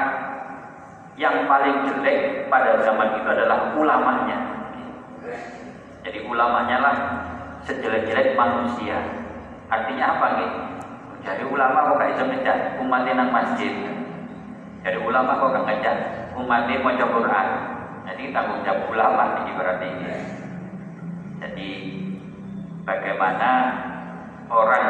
yang 1.20 1.44
paling 1.44 1.84
jelek 1.84 2.48
pada 2.48 2.80
zaman 2.80 3.20
itu 3.20 3.28
adalah 3.28 3.76
ulamanya. 3.76 4.38
Jadi 6.00 6.24
ulamanya 6.24 6.76
lah 6.80 6.96
sejelek-jelek 7.68 8.32
manusia. 8.40 8.96
Artinya 9.68 10.16
apa 10.16 10.26
nih 10.40 10.50
jadi 11.20 11.44
ulama 11.44 11.92
kok 11.92 12.00
gak 12.00 12.16
bisa 12.16 12.24
umatnya 12.80 13.12
nang 13.20 13.28
masjid? 13.28 13.68
Jadi 14.80 14.96
ulama 14.96 15.36
kok 15.36 15.52
gak 15.52 15.64
ngejak 15.68 15.96
umatnya 16.32 16.80
mau 16.80 16.96
Quran? 16.96 17.46
Jadi 18.08 18.22
tanggung 18.32 18.64
jawab 18.64 18.88
ulama 18.88 19.44
ini 19.44 19.52
berarti. 19.52 19.88
Jadi 21.44 21.70
bagaimana 22.88 23.50
orang 24.48 24.88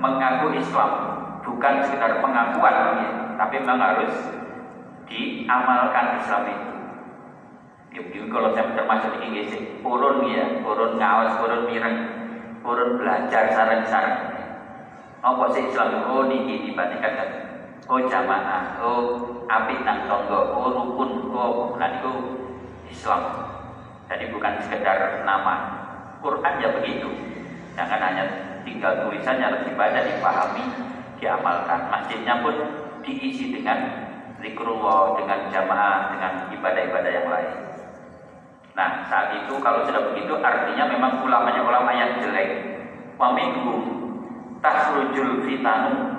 mengaku 0.00 0.56
Islam 0.56 0.90
bukan 1.44 1.74
sekedar 1.84 2.24
pengakuan 2.24 2.76
tapi 3.36 3.60
memang 3.60 3.80
harus 3.80 4.39
diamalkan 5.10 6.22
Islam 6.22 6.42
itu. 6.46 6.70
Ya, 7.90 8.22
kalau 8.30 8.54
saya 8.54 8.70
termasuk 8.78 9.18
ini 9.18 9.42
guys, 9.42 9.54
urun 9.82 10.22
ya, 10.30 10.62
urun 10.62 10.94
ngawas, 10.94 11.34
urun 11.42 11.66
mireng, 11.66 11.98
urun 12.62 13.02
belajar 13.02 13.50
sarang-sarang. 13.50 14.30
Apa 15.20 15.44
sih 15.52 15.66
Islam? 15.66 16.06
Oh 16.06 16.30
niki 16.30 16.70
dibandingkan 16.70 17.12
kan. 17.18 17.30
Oh 17.90 17.98
jamaah, 18.06 18.78
oh 18.78 19.02
api 19.50 19.82
nang 19.82 20.06
tonggo, 20.06 20.54
oh 20.54 20.70
rukun, 20.70 21.34
oh 21.34 21.74
nah 21.74 21.98
itu 21.98 22.12
Islam. 22.86 23.20
Jadi 24.06 24.30
bukan 24.30 24.62
sekedar 24.62 25.26
nama. 25.26 25.82
Quran 26.22 26.62
ya 26.62 26.68
begitu. 26.78 27.10
Jangan 27.74 27.98
hanya 27.98 28.24
tinggal 28.62 29.02
tulisannya 29.02 29.44
harus 29.50 29.62
dibaca, 29.66 30.00
dipahami, 30.04 30.64
diamalkan. 31.18 31.80
Masjidnya 31.90 32.44
pun 32.44 32.54
diisi 33.02 33.50
dengan 33.50 34.09
zikrullah, 34.40 35.20
dengan 35.20 35.38
jamaah, 35.52 35.98
dengan 36.12 36.32
ibadah-ibadah 36.52 37.12
yang 37.12 37.28
lain. 37.28 37.52
Nah, 38.74 39.04
saat 39.06 39.36
itu 39.36 39.54
kalau 39.60 39.84
sudah 39.84 40.12
begitu 40.12 40.34
artinya 40.40 40.84
memang 40.88 41.20
ulamanya 41.20 41.62
ulama 41.64 41.90
yang 41.92 42.16
jelek. 42.18 42.80
Wa 43.20 43.36
minhum 43.36 43.80
tasrujul 44.64 45.44
fitanu 45.44 46.16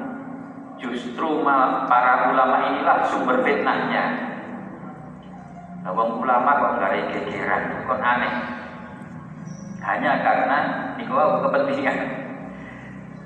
justru 0.77 1.41
para 1.89 2.29
ulama 2.29 2.69
inilah 2.69 3.09
sumber 3.09 3.41
fitnahnya. 3.41 4.03
Nah, 5.81 5.91
ulama 5.97 6.49
kok 6.61 6.71
nggak 6.77 6.91
ada 6.93 7.01
gegeran, 7.09 7.63
kok 7.89 8.01
aneh. 8.01 8.33
Hanya 9.81 10.21
karena 10.21 10.57
niku 10.93 11.17
kepentingan 11.17 12.21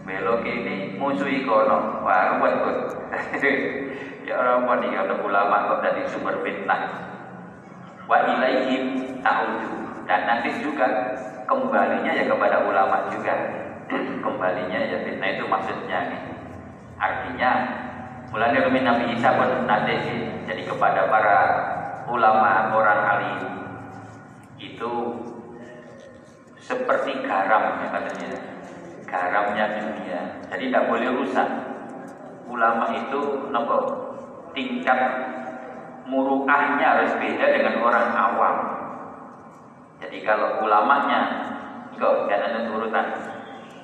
belok 0.05 0.45
ini 0.45 0.95
musuh 1.01 1.25
ikono 1.25 2.05
wah 2.05 2.38
ruwet 2.38 2.53
ya 4.25 4.41
orang 4.41 4.65
pun 4.65 4.81
ada 4.81 5.15
ulama 5.21 5.69
kok 5.69 5.79
dari 5.85 6.01
sumber 6.09 6.41
fitnah? 6.41 6.81
Wa 8.09 8.17
ilaihim 8.25 8.83
ta'udu. 9.21 9.73
Dan 10.05 10.21
nanti 10.25 10.49
juga 10.61 10.85
kembalinya 11.45 12.11
ya 12.13 12.25
kepada 12.25 12.65
ulama 12.65 13.09
juga. 13.13 13.33
Kembalinya 14.25 14.81
ya 14.81 14.97
fitnah 15.05 15.29
itu 15.38 15.45
maksudnya 15.45 15.99
nih. 16.09 16.21
Artinya 16.97 17.51
mulai 18.33 18.49
dari 18.49 18.81
Nabi 18.81 19.05
Isa 19.13 19.29
pun 19.38 19.69
nanti 19.69 19.93
jadi 20.49 20.61
kepada 20.65 21.05
para 21.05 21.38
ulama 22.09 22.73
orang 22.73 23.01
alim. 23.05 23.39
Itu 24.57 24.91
seperti 26.57 27.21
garam 27.25 27.81
ya 27.81 27.88
katanya. 27.93 28.29
Garamnya 29.05 29.65
dunia. 29.77 30.21
Jadi 30.49 30.63
tidak 30.73 30.89
boleh 30.89 31.09
rusak. 31.13 31.49
Ulama 32.45 32.93
itu 32.93 33.49
nopo 33.49 34.04
tingkat 34.55 34.99
muruahnya 36.07 36.85
harus 36.85 37.11
beda 37.19 37.45
dengan 37.51 37.75
orang 37.83 38.07
awam. 38.15 38.55
Jadi 39.99 40.23
kalau 40.23 40.63
ulamanya, 40.63 41.19
kok 41.93 42.31
jangan 42.31 42.49
ada 42.55 42.61
turutan. 42.71 43.07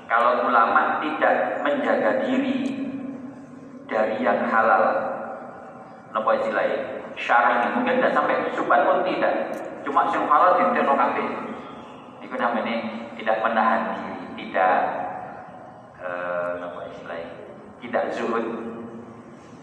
Kalau 0.07 0.47
ulama 0.47 0.99
tidak 1.03 1.63
menjaga 1.63 2.23
diri 2.27 2.57
dari 3.88 4.19
yang 4.23 4.47
halal, 4.47 4.84
nopo 6.12 6.36
istilahnya, 6.36 7.07
syar'i 7.15 7.75
mungkin 7.75 7.99
tidak 7.99 8.15
sampai 8.15 8.51
subat 8.55 8.84
pun 8.88 9.03
tidak. 9.07 9.34
Cuma 9.88 10.12
yang 10.12 10.27
halal 10.27 10.60
di 10.60 10.63
terno 10.75 10.93
kafe. 10.95 11.25
Itu 12.21 12.36
namanya 12.36 12.75
tidak 13.15 13.38
menahan 13.39 13.81
diri, 13.97 14.25
tidak 14.45 14.75
eh, 15.99 16.51
nopo 16.60 16.79
istilahnya, 16.91 17.31
tidak 17.79 18.03
zuhud 18.13 18.71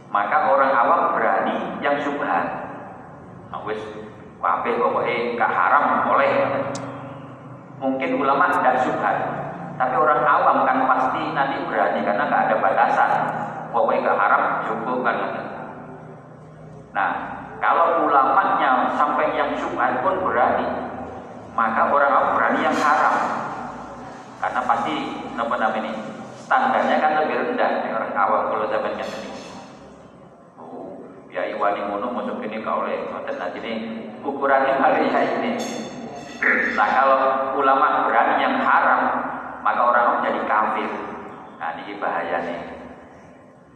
maka 0.09 0.37
orang 0.49 0.73
awam 0.73 1.03
berani 1.17 1.57
yang 1.85 2.01
subhat 2.01 2.45
nah, 3.53 3.61
wis 3.65 3.81
kabeh 4.39 4.75
pokoke 4.81 5.37
gak 5.37 5.53
haram 5.53 6.09
boleh 6.09 6.33
mungkin 7.79 8.11
ulama 8.19 8.51
tidak 8.55 8.83
subhat 8.87 9.17
tapi 9.79 9.95
orang 9.95 10.27
awam 10.27 10.67
kan 10.67 10.79
pasti 10.91 11.23
nanti 11.39 11.63
berani 11.71 12.03
karena 12.03 12.27
gak 12.27 12.51
ada 12.51 12.57
batasan. 12.59 13.11
Pokoknya 13.71 14.11
gak 14.11 14.19
haram 14.19 14.43
cukup 14.67 15.07
kan. 15.07 15.17
Nah 16.91 17.11
kalau 17.63 18.11
ulamanya 18.11 18.91
sampai 18.99 19.39
yang 19.39 19.55
subhat 19.55 20.03
pun 20.03 20.19
berani 20.19 20.67
maka 21.55 21.87
orang 21.87 22.11
awam 22.11 22.35
berani 22.35 22.61
yang 22.67 22.75
haram. 22.75 23.15
Karena 24.43 24.61
pasti 24.67 24.95
apa 25.39 25.55
namanya 25.55 25.95
standarnya 26.43 26.97
kan 26.99 27.13
lebih 27.23 27.37
rendah 27.55 27.71
orang 27.95 28.15
awam 28.19 28.43
kalau 28.51 28.67
zaman 28.67 28.99
ini 28.99 29.38
ya 31.49 31.57
iwani 31.57 31.81
ngono 31.89 32.07
masuk 32.13 32.45
ini 32.45 32.61
kau 32.61 32.85
oleh 32.85 33.09
ngoten 33.09 33.41
ini 33.65 33.73
ukurannya 34.21 34.77
ya 34.85 35.21
ini. 35.41 35.53
Nah 36.77 36.89
kalau 36.93 37.21
ulama 37.57 38.05
berani 38.07 38.45
yang 38.45 38.61
haram 38.61 39.01
maka 39.65 39.81
orang 39.81 40.21
jadi 40.29 40.41
kafir. 40.45 40.91
Nah 41.57 41.73
ini 41.81 41.97
bahaya 41.97 42.39
nih. 42.45 42.61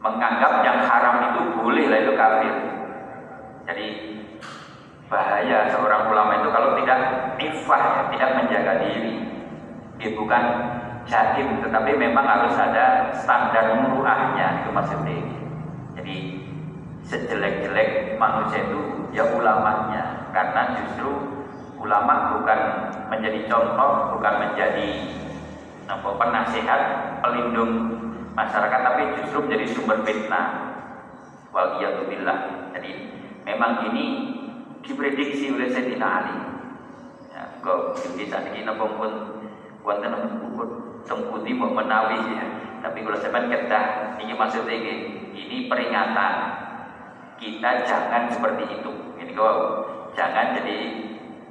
Menganggap 0.03 0.61
yang 0.67 0.79
haram 0.85 1.17
itu 1.33 1.41
boleh 1.57 1.85
lah 1.89 1.99
itu 2.05 2.13
kafir. 2.13 2.55
Jadi 3.67 3.87
bahaya 5.09 5.69
seorang 5.73 6.13
ulama 6.13 6.45
itu 6.45 6.49
kalau 6.53 6.77
tidak 6.77 7.01
ifah 7.41 7.85
tidak 8.13 8.31
menjaga 8.37 8.73
diri. 8.85 9.15
Dia 9.97 10.11
bukan 10.19 10.45
jahim 11.07 11.63
tetapi 11.63 11.99
memang 11.99 12.27
harus 12.27 12.55
ada 12.55 13.11
standar 13.17 13.75
muruahnya 13.75 14.63
itu 14.63 14.71
maksudnya 14.71 15.42
sejelek-jelek 17.13 18.17
manusia 18.17 18.65
itu 18.65 18.81
ya 19.13 19.29
ulamanya. 19.29 20.33
Karena 20.33 20.81
justru 20.81 21.13
ulama 21.77 22.41
bukan 22.41 22.61
menjadi 23.13 23.45
contoh 23.53 24.17
bukan 24.17 24.35
menjadi 24.49 24.89
apa 25.93 26.09
penasehat 26.17 26.83
pelindung 27.21 28.01
masyarakat 28.33 28.81
tapi 28.81 29.03
justru 29.21 29.45
menjadi 29.45 29.65
sumber 29.77 30.01
fitnah. 30.09 30.73
Waliyatubillah 31.53 32.73
jadi 32.73 32.91
memang 33.45 33.93
ini 33.93 34.05
diprediksi 34.81 35.53
oleh 35.53 35.69
Sayyidina 35.69 36.09
Ali. 36.09 36.37
Ya, 37.29 37.61
kok 37.61 38.01
di 38.17 38.25
saat 38.25 38.49
ini 38.57 38.65
pun 38.65 39.13
wonten 39.85 40.17
tengkuti 41.05 41.53
mau 41.53 41.77
menawi 41.77 42.41
ya. 42.41 42.47
Tapi 42.81 43.05
kalau 43.05 43.21
saya 43.21 43.47
kedah 43.47 44.17
ini 44.17 44.33
maksudnya 44.33 44.75
ini, 44.75 44.95
ini 45.37 45.57
peringatan 45.69 46.62
kita 47.43 47.83
jangan 47.83 48.31
seperti 48.31 48.79
itu. 48.79 48.91
Ini 49.19 49.35
kau 49.35 49.83
jangan 50.15 50.55
jadi 50.55 50.79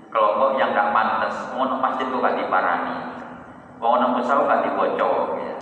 kelompok 0.08 0.56
yang 0.56 0.72
gak 0.72 0.96
pantas. 0.96 1.52
Mau 1.52 1.68
masjid 1.68 2.08
kok 2.08 2.24
gak 2.24 2.40
diparani, 2.40 2.96
mau 3.76 4.00
pesawat 4.00 4.48
gak 4.48 4.62
dibocor. 4.72 5.36
Ya. 5.44 5.56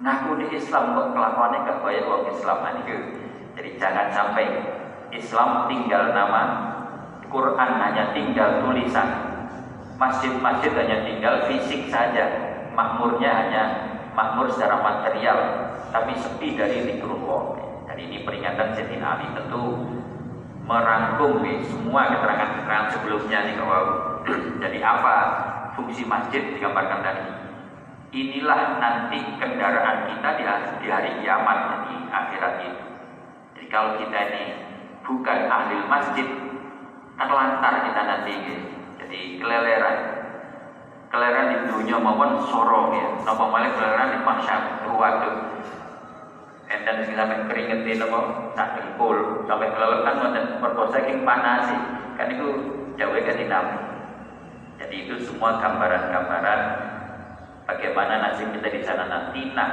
Ngaku 0.00 0.30
di 0.38 0.46
Islam 0.54 0.94
kok 0.94 1.10
kelakuannya 1.18 1.66
gak 1.66 1.78
banyak 1.82 2.06
orang 2.06 2.26
Islam 2.30 2.58
ini. 2.78 2.96
Jadi 3.58 3.70
jangan 3.82 4.06
sampai 4.14 4.46
Islam 5.10 5.66
tinggal 5.66 6.14
nama, 6.14 6.42
Quran 7.26 7.70
hanya 7.82 8.14
tinggal 8.14 8.62
tulisan, 8.62 9.10
masjid-masjid 9.98 10.70
hanya 10.70 11.02
tinggal 11.02 11.50
fisik 11.50 11.90
saja, 11.90 12.30
makmurnya 12.78 13.30
hanya 13.30 13.62
makmur 14.14 14.46
secara 14.48 14.78
material, 14.78 15.38
tapi 15.90 16.14
sepi 16.14 16.54
dari 16.54 16.78
zikrullah. 16.86 17.59
Dan 17.90 18.06
ini 18.06 18.22
peringatan 18.22 18.70
Sayyidina 18.70 19.18
Ali 19.18 19.26
tentu 19.34 19.82
merangkum 20.62 21.42
nih 21.42 21.58
semua 21.66 22.06
keterangan-keterangan 22.06 22.94
sebelumnya 22.94 23.50
nih 23.50 23.58
kalau 23.58 23.82
jadi 24.62 24.78
apa 24.78 25.14
fungsi 25.74 26.06
masjid 26.06 26.54
digambarkan 26.54 27.02
tadi. 27.02 27.26
Inilah 28.14 28.78
nanti 28.78 29.18
kendaraan 29.42 30.06
kita 30.06 30.28
di, 30.38 30.42
di 30.78 30.86
hari 30.86 31.18
kiamat 31.18 31.58
di 31.90 31.94
akhirat 32.14 32.54
itu. 32.62 32.84
Jadi 33.58 33.66
kalau 33.66 33.98
kita 33.98 34.18
ini 34.22 34.44
bukan 35.02 35.38
ahli 35.50 35.82
masjid, 35.90 36.26
terlantar 37.18 37.74
kita 37.90 38.00
nanti. 38.06 38.34
Jadi 39.02 39.20
keleleran. 39.42 39.98
keleran 41.10 41.50
di 41.50 41.56
dunia 41.66 41.98
maupun 41.98 42.38
sorong 42.46 42.94
ya 42.94 43.10
napa 43.26 43.50
malih 43.50 43.74
keleran 43.74 44.14
di 44.14 44.18
mahsyar 44.22 44.78
waduh 44.94 45.58
enten 46.70 47.02
sing 47.02 47.18
sampe 47.18 47.50
keringetin 47.50 47.98
napa 47.98 48.18
tak 48.54 48.78
dengkul 48.78 49.42
sampai 49.50 49.68
keleletan 49.74 50.14
wonten. 50.22 50.44
Mergo 50.62 50.84
saking 50.94 51.26
panasi. 51.26 51.76
Kan 52.14 52.30
itu 52.30 52.48
jauh 52.94 53.16
kan 53.16 53.36
nabi 53.48 53.90
jadi 54.80 54.96
itu 55.04 55.14
semua 55.28 55.60
gambaran-gambaran 55.60 56.60
bagaimana 57.68 58.24
nasib 58.24 58.48
kita 58.56 58.68
di 58.72 58.80
sana 58.80 59.04
nanti. 59.12 59.52
Nah 59.52 59.70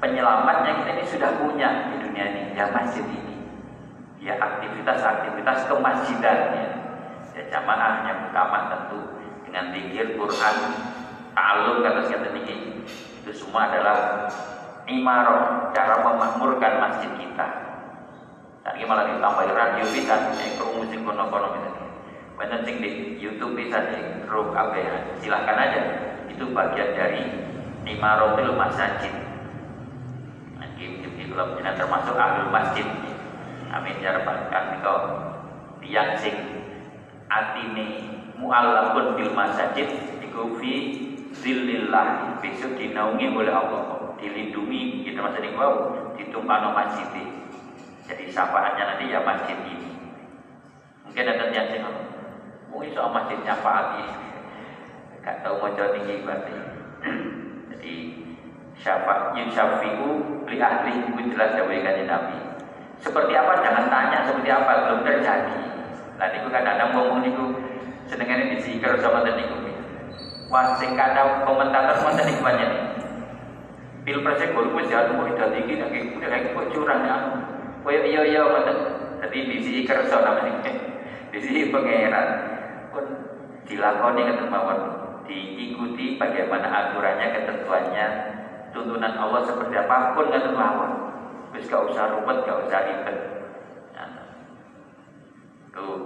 penyelamatnya 0.00 0.82
kita 0.82 0.90
ini 0.96 1.04
sudah 1.04 1.30
punya 1.36 1.92
di 1.92 2.00
dunia 2.00 2.24
ini. 2.32 2.42
Ya 2.56 2.72
masjid 2.72 3.04
ini. 3.04 3.36
Ya 4.24 4.40
aktivitas-aktivitas 4.40 5.68
kemasjidannya 5.68 6.66
ya 7.36 7.42
jamaahnya 7.52 8.12
muktamah 8.24 8.62
tentu. 8.72 9.00
Dengan 9.44 9.68
pikir 9.68 10.16
Quran 10.16 10.56
ta'alum 11.36 11.84
kata 11.84 12.08
kata 12.08 12.28
ini 12.32 12.80
itu 13.20 13.30
semua 13.36 13.68
adalah 13.68 14.24
imaroh 14.86 15.70
cara 15.70 16.02
memakmurkan 16.02 16.72
masjid 16.82 17.10
kita. 17.18 17.46
Tadi 18.62 18.86
malah 18.86 19.10
ditambah 19.10 19.46
radio 19.50 19.84
bisa 19.90 20.14
yang 20.38 20.54
musik 20.78 21.02
kono-kono 21.02 21.50
misalnya 21.58 21.82
Benar 22.38 22.62
sing 22.62 22.78
di 22.78 23.18
YouTube 23.18 23.58
bisa 23.58 23.90
di 23.90 23.98
roh 24.30 24.54
kabeh 24.54 24.82
silahkan 25.18 25.58
aja. 25.58 25.80
Itu 26.30 26.50
bagian 26.54 26.94
dari 26.94 27.22
imaroh 27.86 28.38
itu 28.38 28.54
masjid 28.54 29.10
nah, 30.58 30.68
itu 30.78 31.08
kalau 31.34 31.58
termasuk 31.58 32.14
ahli 32.14 32.42
masjid. 32.50 32.86
Amin 33.72 34.04
ya 34.04 34.20
rabbal 34.20 34.52
kau 34.84 35.00
tiang 35.80 36.12
sing 36.20 36.34
atine 37.32 37.88
mu'allaqun 38.36 39.16
bil 39.16 39.32
masajid 39.32 39.88
iku 40.20 40.60
fi 40.60 40.72
zillillah 41.32 42.31
besok 42.42 42.74
dinaungi 42.74 43.30
oleh 43.30 43.54
Allah. 43.54 44.12
Dilindungi 44.18 45.06
kita 45.06 45.22
masa 45.22 45.38
ini 45.38 45.54
wow 45.54 45.74
ditumpang 46.18 46.74
masjid. 46.74 47.08
Jadi 48.06 48.28
syafaatnya 48.28 48.92
nanti 48.92 49.14
ya 49.14 49.22
masjid 49.22 49.56
ini. 49.62 49.94
Mungkin 51.06 51.24
ada 51.24 51.46
yang 51.54 51.66
sih 51.70 51.80
mungkin 52.68 52.90
soal 52.92 53.14
masjid 53.14 53.38
syafaat 53.46 54.02
ini 54.02 54.14
gak 55.22 55.38
tahu 55.46 55.54
mau 55.62 55.70
jauh 55.78 55.94
tinggi 55.94 56.26
berarti. 56.26 56.54
Jadi 57.70 57.94
syafaat 58.74 59.38
yang 59.38 59.48
syafi'u 59.54 60.10
li 60.50 60.58
ahli 60.58 60.92
itu 60.98 61.22
jelas 61.30 61.54
jawab 61.54 61.70
Nabi. 61.78 62.38
Seperti 63.02 63.32
apa? 63.34 63.58
Jangan 63.62 63.86
tanya 63.90 64.18
seperti 64.26 64.50
apa 64.50 64.72
belum 64.86 65.00
terjadi. 65.06 65.58
Nah 66.18 66.26
itu 66.30 66.46
kadang-kadang 66.50 66.90
ngomong 66.94 67.22
itu 67.26 67.44
senengane 68.06 68.54
disikir 68.54 68.94
sama 69.02 69.26
tadi. 69.26 69.61
Sing 70.52 70.92
kata 70.92 71.48
komentator 71.48 72.12
tadi 72.12 72.36
banyak 72.44 72.68
nih. 72.68 72.84
Pilpres 74.04 74.42
e 74.44 74.52
gol 74.52 74.68
wis 74.76 74.92
jatuh 74.92 75.16
mau 75.16 75.30
dadi 75.32 75.64
iki 75.64 75.80
nek 75.80 75.94
udah 76.20 76.28
kayak 76.28 76.52
kok 76.52 76.68
curang 76.76 77.00
ya. 77.08 77.16
Koyo 77.80 78.04
iya 78.04 78.20
iya 78.28 78.40
ngoten. 78.44 78.76
Dadi 79.24 79.38
bisi 79.48 79.88
kersa 79.88 80.20
namanya. 80.20 80.60
Bisi 81.32 81.72
pangeran 81.72 82.28
pun 82.92 83.04
dilakoni 83.64 84.28
ketemu 84.28 84.52
mawon 84.52 84.78
diikuti 85.24 86.20
bagaimana 86.20 86.68
aturannya 86.68 87.32
ketentuannya 87.32 88.06
tuntunan 88.76 89.14
Allah 89.16 89.40
seperti 89.48 89.74
apa 89.80 90.12
pun 90.12 90.28
ngoten 90.28 90.52
mawon 90.52 90.92
wis 91.56 91.64
gak 91.64 91.88
usah 91.88 92.12
rumet 92.12 92.44
gak 92.44 92.68
usah 92.68 92.80
ribet 92.84 93.16
nah, 93.96 94.28
tuh 95.72 95.96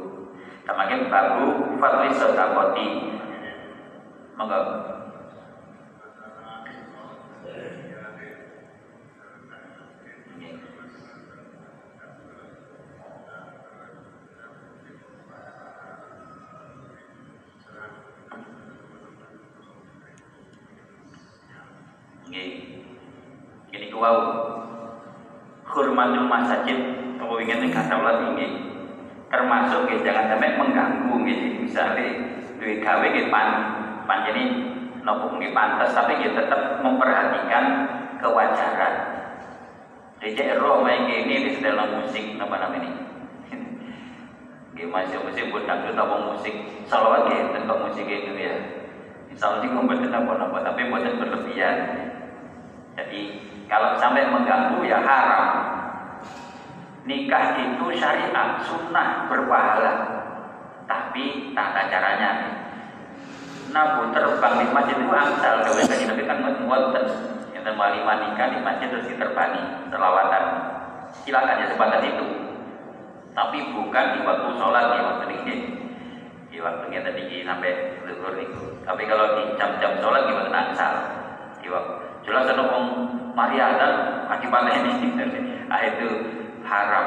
Semakin 0.66 1.06
baru 1.06 1.78
fadli 1.78 2.10
sodakoti 2.10 2.86
Monggo. 4.36 4.60
Ini 23.72 23.92
kuau 23.92 24.16
Hormatul 25.64 26.28
masajid 26.28 26.78
Kalau 27.16 27.40
ingin 27.40 27.72
kata 27.72 27.92
Allah 27.96 28.36
ini 28.36 28.46
termasuk 29.32 29.88
jangan 30.04 30.28
sampai 30.28 30.60
mengganggu 30.60 31.24
gitu 31.24 31.46
misalnya 31.64 32.04
duit 32.60 32.84
gawe 32.84 33.06
gitu 33.16 33.28
pan 33.32 33.75
pan 34.06 34.22
jadi 34.24 34.42
nopo 35.02 35.34
mungkin 35.34 35.54
pantas 35.54 35.94
tapi 35.94 36.18
kita 36.18 36.46
tetap 36.46 36.82
memperhatikan 36.82 37.64
kewajaran. 38.22 38.94
DJ 40.16 40.56
roh 40.56 40.80
main 40.80 41.04
gini 41.06 41.44
di 41.44 41.60
dalam 41.60 42.00
musik 42.00 42.40
apa 42.40 42.56
namanya 42.56 42.88
ini? 42.88 42.90
Gak 44.74 44.88
masih 44.88 45.20
musik 45.22 45.52
pun 45.52 45.68
dangdut 45.68 45.94
apa 45.94 46.16
musik. 46.32 46.54
Salawat 46.88 47.28
ya 47.28 47.52
tentang 47.52 47.84
musik 47.84 48.06
itu 48.08 48.32
ya. 48.34 48.56
Misalnya 49.28 49.62
sih 49.62 49.68
ngomong 49.68 50.00
apa-apa 50.00 50.58
tapi 50.64 50.88
buatan 50.88 51.20
berlebihan. 51.20 51.76
Jadi 52.96 53.22
kalau 53.68 53.94
sampai 54.00 54.32
mengganggu 54.32 54.80
ya 54.88 54.98
haram. 55.04 55.46
Nikah 57.06 57.54
itu 57.54 57.86
syariat 57.94 58.58
sunnah 58.66 59.30
berpahala. 59.30 59.92
Tapi 60.86 61.54
tata 61.54 61.82
caranya 61.90 62.30
nabu 63.74 64.10
terbang 64.14 64.54
di 64.60 64.66
masjid 64.70 64.96
itu 64.98 65.12
angsal 65.12 65.54
kalau 65.64 65.82
tadi 65.86 66.04
nabi 66.06 66.22
kan 66.26 66.38
ngoten 66.42 67.04
yang 67.66 67.98
lima 67.98 68.14
nikah 68.22 68.46
di 68.54 68.58
masjid 68.62 68.86
terus 68.94 69.10
diterbani 69.10 69.90
selawatan. 69.90 70.44
Silakan 71.26 71.60
ya 71.60 71.66
sebatas 71.66 72.02
itu. 72.06 72.26
Tapi 73.34 73.58
bukan 73.74 74.04
di 74.16 74.20
waktu 74.22 74.48
sholat 74.54 74.84
di 74.94 75.02
waktu 75.02 75.26
ini. 75.42 75.54
Di 76.46 76.56
waktu 76.62 76.84
kita 76.88 77.10
tadi 77.10 77.42
sampai 77.42 78.00
luhur 78.06 78.38
itu. 78.38 78.62
Tapi 78.86 79.02
kalau 79.10 79.34
di 79.34 79.42
jam-jam 79.58 79.98
sholat 79.98 80.30
gimana? 80.30 80.50
Angsal. 80.54 80.94
Di 81.58 81.68
waktu 81.68 81.94
jelas 82.22 82.46
ada 82.46 82.62
orang 82.64 82.86
Maria 83.34 83.66
dan 83.74 83.92
akibatnya 84.30 84.72
ini. 84.86 84.92
Ah 85.66 85.82
itu 85.82 86.06
haram. 86.62 87.06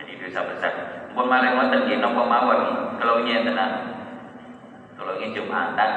Jadi 0.00 0.16
dosa 0.24 0.40
besar. 0.48 0.72
Pun 1.12 1.28
malah 1.28 1.52
ngoten 1.52 1.84
nggih 1.84 2.00
napa 2.00 2.24
mawon? 2.24 2.60
Kalau 2.96 3.20
ini 3.20 3.44
ini 5.28 5.36
jumatan. 5.36 5.92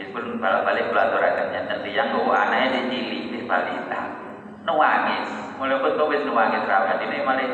Pun 0.00 0.40
balik-balik 0.40 0.88
kula 0.88 1.12
aturaken 1.12 1.46
nyenten 1.52 1.84
tiyang 1.84 2.16
anaknya 2.16 2.88
dicili 2.88 3.28
di 3.28 3.44
balita. 3.44 4.16
Nuwangis 4.64 5.28
mulai 5.60 5.76
pun 5.76 5.92
kau 6.00 6.08
wis 6.08 6.24
nuwangis 6.24 6.64
rawat 6.64 7.04
ini 7.04 7.20
malah 7.20 7.52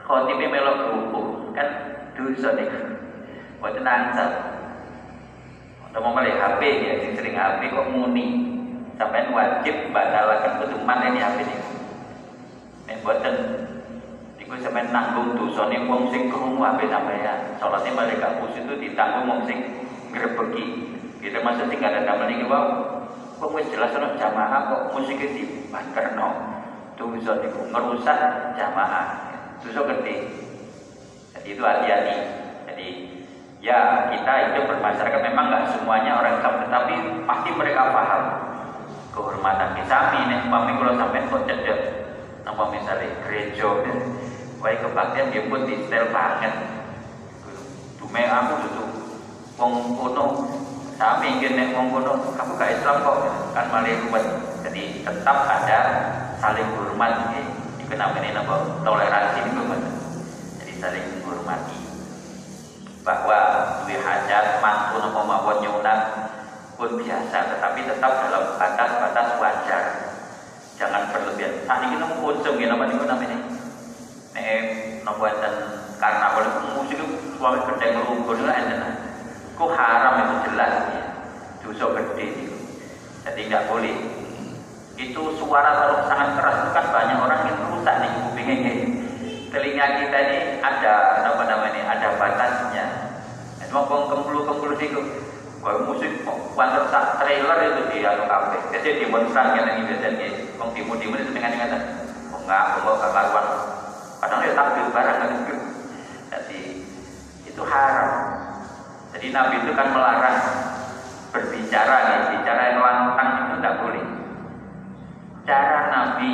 khotibe 0.00 0.48
melok 0.48 0.80
rubuh 0.88 1.52
kan? 1.52 1.68
Dosa 2.16 2.56
buat 3.60 3.78
nangsal 3.78 4.30
atau 5.92 6.00
mau 6.00 6.16
malah 6.16 6.34
HP 6.34 6.60
ya 6.82 6.92
sering 7.12 7.36
HP 7.36 7.68
kok 7.68 7.88
muni. 7.92 8.48
Sampai 8.96 9.28
wajib 9.28 9.92
batalkan 9.92 10.62
ketuman 10.62 11.04
ini 11.10 11.20
HP 11.20 11.38
ini 11.42 11.56
Nek 12.86 12.96
boten 13.00 13.34
iku 14.52 14.68
sampean 14.68 14.92
nanggung 14.92 15.32
dosane 15.32 15.80
wong 15.88 16.12
sing 16.12 16.28
krungu 16.28 16.60
ape 16.60 16.84
sampean. 16.84 17.56
Salate 17.56 17.88
balik 17.96 18.20
kampus 18.20 18.52
itu 18.60 18.72
ditanggung 18.76 19.24
wong 19.24 19.40
sing. 19.48 19.64
Kita 21.24 21.40
masuk 21.40 21.72
tinggal 21.72 21.96
ada 21.96 22.04
damel 22.04 22.28
iki 22.28 22.44
wae. 22.44 22.68
Wong 23.40 23.50
wis 23.56 23.72
jelas 23.72 23.96
ana 23.96 24.12
jamaah 24.20 24.60
kok 24.68 24.82
musik 24.92 25.16
di 25.16 25.72
banterno. 25.72 26.36
Dosa 27.00 27.40
niku 27.40 27.64
ngerusak 27.72 28.18
jamaah. 28.60 29.06
Dosa 29.64 29.80
gede. 29.88 30.16
Jadi 31.32 31.48
itu 31.56 31.62
hati-hati. 31.64 32.16
Jadi 32.68 32.88
ya 33.64 34.12
kita 34.12 34.32
itu 34.52 34.60
bermasyarakat 34.68 35.20
memang 35.32 35.48
nggak 35.48 35.64
semuanya 35.72 36.20
orang 36.20 36.36
Islam 36.36 36.60
tetapi 36.68 36.94
pasti 37.24 37.50
mereka 37.56 37.82
paham 37.88 38.22
kehormatan 39.16 39.70
kita 39.80 39.98
ini 40.20 40.34
umpamanya 40.44 40.76
kalau 40.76 40.94
sampai 41.00 41.24
kok 41.30 41.42
cedek 41.48 41.78
Nama 42.42 42.64
misalnya 42.74 43.06
gereja 43.22 43.70
Wah 44.62 44.70
kebaktian 44.78 45.34
dia 45.34 45.42
pun 45.50 45.66
setel 45.66 46.14
banget. 46.14 46.54
Dume 47.98 48.22
aku 48.30 48.54
itu 48.62 48.84
Wong 49.58 49.98
kuno 49.98 50.26
Sami 50.94 51.34
ingin 51.34 51.58
nek 51.58 51.74
wong 51.74 51.90
kuno 51.90 52.14
Kamu 52.38 52.54
gak 52.54 52.78
Islam 52.78 53.02
kok 53.02 53.16
Kan 53.58 53.66
malah 53.74 53.90
ruwet. 54.06 54.24
Jadi 54.62 55.02
tetap 55.02 55.38
ada 55.50 55.78
saling 56.38 56.70
hormat 56.78 57.34
Itu 57.82 57.94
namanya 57.98 58.38
nama 58.38 58.54
toleransi 58.86 59.50
itu 59.50 59.62
Jadi 60.62 60.72
saling 60.78 61.04
menghormati. 61.10 61.78
Bahwa 63.02 63.38
duit 63.82 63.98
hajat 63.98 64.62
Mantu 64.62 65.02
nama 65.02 65.20
mawon 65.26 65.58
nyunat 65.58 66.00
pun 66.78 67.02
biasa. 67.02 67.38
Tetapi 67.50 67.80
tetap 67.82 68.12
dalam 68.30 68.44
batas-batas 68.62 69.28
wajar. 69.42 69.84
Jangan 70.78 71.10
berlebihan. 71.10 71.66
Saat 71.66 71.82
ini 71.82 71.98
nemu 71.98 72.14
kucing 72.22 72.62
ya 72.62 72.66
nama 72.70 72.86
itu 72.86 73.02
namanya 73.02 73.61
nih 74.32 75.00
nopo 75.04 75.28
enten 75.28 75.54
karena 76.00 76.26
kalau 76.32 76.50
musik 76.80 76.96
itu 76.98 77.06
suami 77.38 77.60
kedai 77.68 77.94
ngelumpur 77.94 78.34
itu 78.36 78.48
enten 78.48 78.80
kok 79.54 79.70
haram 79.76 80.14
itu 80.18 80.34
jelas 80.50 80.72
ya 80.90 81.02
dosa 81.62 81.86
gede 81.94 82.24
itu. 82.26 82.56
Jadi 83.22 83.40
nggak 83.46 83.70
boleh. 83.70 83.96
Itu 84.98 85.22
suara 85.40 85.70
kalau 85.78 86.04
sangat 86.10 86.36
keras 86.36 86.56
itu 86.62 86.70
kan 86.74 86.86
banyak 86.90 87.18
orang 87.22 87.40
yang 87.48 87.58
rusak 87.70 87.94
nih 88.02 88.10
kupingnya. 88.28 88.72
Telinga 89.52 89.86
kita 90.04 90.18
ini 90.26 90.38
ada 90.60 91.22
apa 91.22 91.42
namanya? 91.46 91.82
Ada 91.96 92.08
batasnya. 92.18 92.84
Cuma 93.72 93.88
kempulu-kempulu 93.88 94.76
itu 94.76 95.00
Wah 95.62 95.78
musik 95.86 96.26
wanter 96.58 96.90
sak 96.90 97.22
trailer 97.22 97.58
itu 97.62 97.82
di 97.94 97.98
anu 98.02 98.26
kafe. 98.26 98.58
Jadi 98.74 98.98
di 98.98 99.06
monstran 99.06 99.54
kan 99.54 99.78
ini 99.78 99.86
biasanya. 99.86 100.28
Kong 100.58 100.74
timu-timu 100.74 101.14
itu 101.14 101.30
dengan 101.30 101.54
dengan 101.54 101.70
enggak, 102.34 102.82
enggak 102.82 103.10
karuan. 103.14 103.46
Ya 104.40 104.50
tampil 104.56 104.86
barang 104.88 105.18
kan. 105.20 105.30
Jadi 106.32 106.60
itu 107.44 107.62
haram. 107.68 108.10
Jadi 109.12 109.26
Nabi 109.28 109.56
itu 109.60 109.72
kan 109.76 109.92
melarang 109.92 110.38
berbicara 111.32 111.96
nih, 112.08 112.20
bicara 112.36 112.62
yang 112.72 112.80
lantang 112.80 113.28
itu 113.36 113.54
tidak 113.60 113.76
boleh. 113.84 114.04
Cara 115.44 115.80
Nabi 115.92 116.32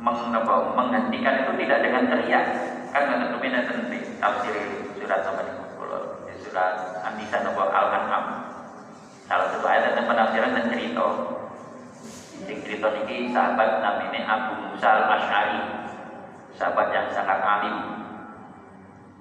menghentikan 0.00 1.34
itu 1.44 1.52
tidak 1.60 1.78
dengan 1.84 2.02
teriak. 2.08 2.44
Kan 2.90 3.02
nggak 3.06 3.18
tentu 3.28 3.36
tentu 3.38 3.98
tafsir 4.18 4.54
surat 4.96 5.22
apa 5.28 5.40
nih? 5.44 5.54
surat 6.50 6.74
An-Nisa 7.06 7.46
nopo 7.46 7.62
Al-An'am. 7.62 8.24
Salah 9.30 9.46
satu 9.54 9.66
ayat 9.70 9.94
tentang 9.94 10.10
penafsiran 10.10 10.50
dan 10.50 10.66
cerita. 10.66 11.06
Cerita 12.42 12.88
ini 13.06 13.30
sahabat 13.30 13.78
namanya 13.78 14.20
Abu 14.26 14.52
Musa 14.66 14.88
Al-Asy'ari. 14.90 15.79
Sahabat 16.56 16.90
yang 16.94 17.06
sangat 17.10 17.38
alim. 17.42 17.76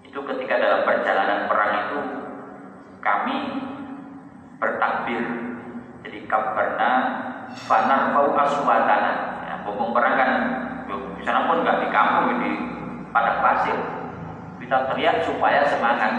Itu 0.06 0.26
ketika 0.26 0.58
dalam 0.58 0.82
perjalanan 0.86 1.46
perang 1.46 1.74
itu 1.86 2.00
kami 3.00 3.38
bertakbir. 4.58 5.24
Jadi 6.06 6.26
kabarna 6.26 6.92
fanar 7.68 8.14
fau 8.14 8.34
aswatana. 8.34 9.14
Ya, 9.46 9.54
bumbung 9.66 9.94
perang 9.94 10.16
kan 10.18 10.32
di 10.90 11.24
sana 11.28 11.46
pun 11.46 11.62
nggak 11.62 11.80
di 11.84 11.88
kampung 11.94 12.42
di 12.42 12.52
padang 13.14 13.40
pasir. 13.44 13.78
Kita 14.60 14.92
teriak 14.92 15.24
supaya 15.24 15.66
semangat 15.70 16.12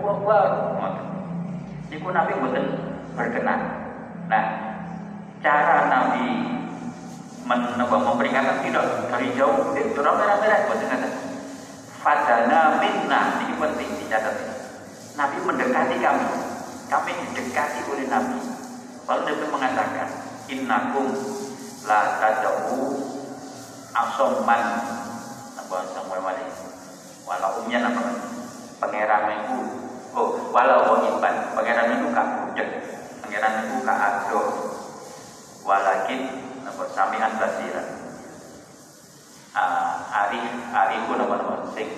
wah 0.00 0.94
Niku 1.90 2.14
Nabi 2.14 2.38
bukan 2.38 2.64
berkenan. 3.18 3.60
Nah, 4.30 4.44
cara 5.42 5.90
Nabi 5.90 6.26
mencoba 7.44 7.96
memperingatkan 8.00 8.64
tidak. 8.64 8.84
Dari 9.08 9.28
jauh, 9.36 9.72
itu 9.76 10.00
merah-merah 10.00 10.58
bukan 10.68 10.86
kata. 10.88 11.08
Fadana 12.00 12.80
minna 12.80 13.20
ini 13.44 13.54
penting 13.60 13.88
dicatat. 14.00 14.36
Nabi 15.20 15.36
mendekati 15.44 15.96
kami, 16.00 16.26
kami 16.88 17.10
didekati 17.12 17.84
oleh 17.92 18.08
Nabi. 18.08 18.40
Lalu 19.04 19.20
Nabi 19.26 19.44
mengatakan, 19.52 20.08
Innakum 20.48 21.06
la 21.84 22.18
tadau 22.18 22.96
asoman 23.90 24.62
apa 25.54 25.76
sama 25.94 26.18
walau 27.30 27.62
umnya 27.62 27.78
apa 27.86 28.02
pangeran 28.82 29.24
itu. 29.38 29.58
Oh 30.10 30.50
walau 30.50 30.98
wahiban 30.98 31.54
pangeran 31.54 31.94
itu 32.00 32.06
kak 32.10 32.26
budek. 32.42 32.68
Pangeran 33.22 33.54
itu 33.66 33.76
kak 33.86 33.98
ado 33.98 34.40
walakin 35.62 36.49
samian 37.00 37.32
basiran 37.40 37.88
uh, 39.56 39.88
ari 40.12 40.40
ari 40.68 40.96
ku 41.08 41.16
nama 41.16 41.40
nama 41.40 41.56
sing 41.72 41.88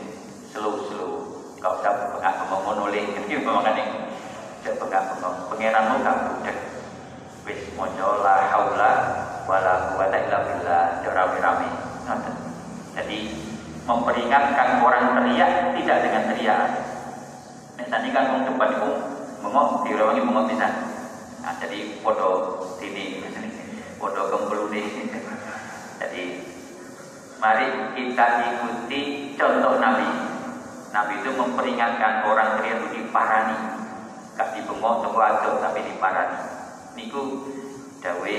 slow 0.55 0.79
slow 0.87 1.27
kau 1.59 1.75
usah 1.83 2.15
pengak 2.15 2.47
ngomong 2.47 2.87
ini 2.95 3.43
pemangan 3.43 3.75
ini 3.83 4.13
saya 4.63 4.79
pengak 4.79 5.03
ngomong. 5.11 5.51
Pangeran 5.51 5.91
itu 5.91 6.07
kak 6.07 6.17
budek. 6.23 6.57
Wis 7.43 7.63
mojo 7.75 8.23
la 8.23 8.47
haula 8.47 8.91
wala 9.51 9.75
quwata 9.91 10.17
illa 10.23 10.39
billah. 10.47 10.87
Rame-rame. 11.03 11.69
Jadi 12.95 13.19
memperingatkan 13.83 14.79
orang 14.79 15.19
teriak 15.19 15.75
tidak 15.75 15.99
dengan 16.07 16.23
teriak. 16.31 16.61
Misalnya 17.75 18.09
kan 18.15 18.25
orang 18.31 18.47
depan 18.47 18.69
itu 18.71 18.91
mengok, 19.43 19.69
direwangi 19.83 20.23
mengok 20.23 20.47
bisa. 20.55 20.69
Nah, 21.43 21.59
jadi 21.59 21.99
foto 21.99 22.63
ini, 22.79 23.19
foto 24.03 24.23
kempelu 24.35 24.67
ini. 24.75 25.07
Jadi 26.03 26.23
mari 27.39 27.95
kita 27.95 28.27
ikuti 28.51 29.31
contoh 29.39 29.79
Nabi. 29.79 30.11
Nabi 30.91 31.15
itu 31.23 31.31
memperingatkan 31.39 32.27
orang 32.27 32.59
teriak 32.59 32.83
itu 32.83 32.99
diparani. 32.99 33.59
Gak 34.35 34.59
dibengok 34.59 35.07
toko 35.07 35.19
adoh 35.23 35.55
tapi 35.63 35.87
diparani. 35.87 36.39
Niku 36.99 37.47
dawe 38.03 38.37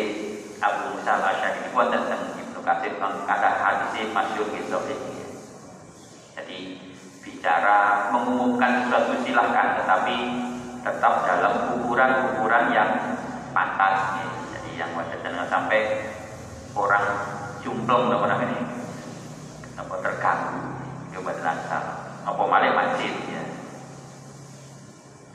Abu 0.59 0.83
Musa 0.91 1.13
Asyari 1.15 1.71
buat 1.71 1.87
tentang 1.87 2.35
Ibnu 2.35 2.59
Katsir 2.59 2.99
kata 2.99 3.49
hadisnya 3.63 4.11
masyur 4.11 4.47
gitu. 4.51 4.79
Jadi 6.35 6.59
bicara 7.23 8.11
mengumumkan 8.11 8.83
sesuatu 8.83 9.15
silahkan, 9.23 9.79
tetapi 9.79 10.15
tetap 10.83 11.13
dalam 11.23 11.79
ukuran-ukuran 11.79 12.65
yang 12.75 12.91
pantas. 13.55 14.22
Ya. 14.73 14.89
Jadi 14.89 14.89
yang 14.89 14.97
wajar 14.97 15.19
jangan 15.21 15.45
sampai 15.45 15.81
orang 16.73 17.05
jumplong 17.61 18.09
apa 18.09 18.25
namanya 18.25 18.57
apa 19.77 19.95
terganggu, 20.01 20.59
coba 21.13 21.31
salah. 21.37 21.97
Apa 22.25 22.41
malah 22.41 22.73
masjid 22.73 23.13
ya. 23.29 23.43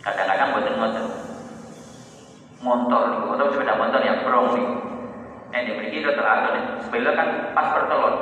Kadang-kadang 0.02 0.58
buatan 0.58 0.74
motor, 0.82 1.04
motor 2.66 3.02
nih, 3.14 3.20
motor 3.30 3.46
sepeda 3.54 3.74
motor 3.78 4.00
yang 4.02 4.18
brong 4.26 4.48
nih. 4.58 4.66
Eh, 5.54 5.60
ini 5.62 5.72
begini 5.78 6.10
teratur 6.10 6.52
nih, 6.58 6.64
sepeda 6.82 7.10
kan 7.14 7.28
pas 7.54 7.66
bertelur, 7.78 8.14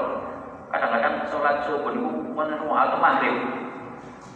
kadang-kadang 0.68 1.14
sholat 1.32 1.64
subuh 1.64 1.96
itu 1.96 2.04
meneru 2.36 2.68
atau 2.76 3.00
maghrib 3.00 3.36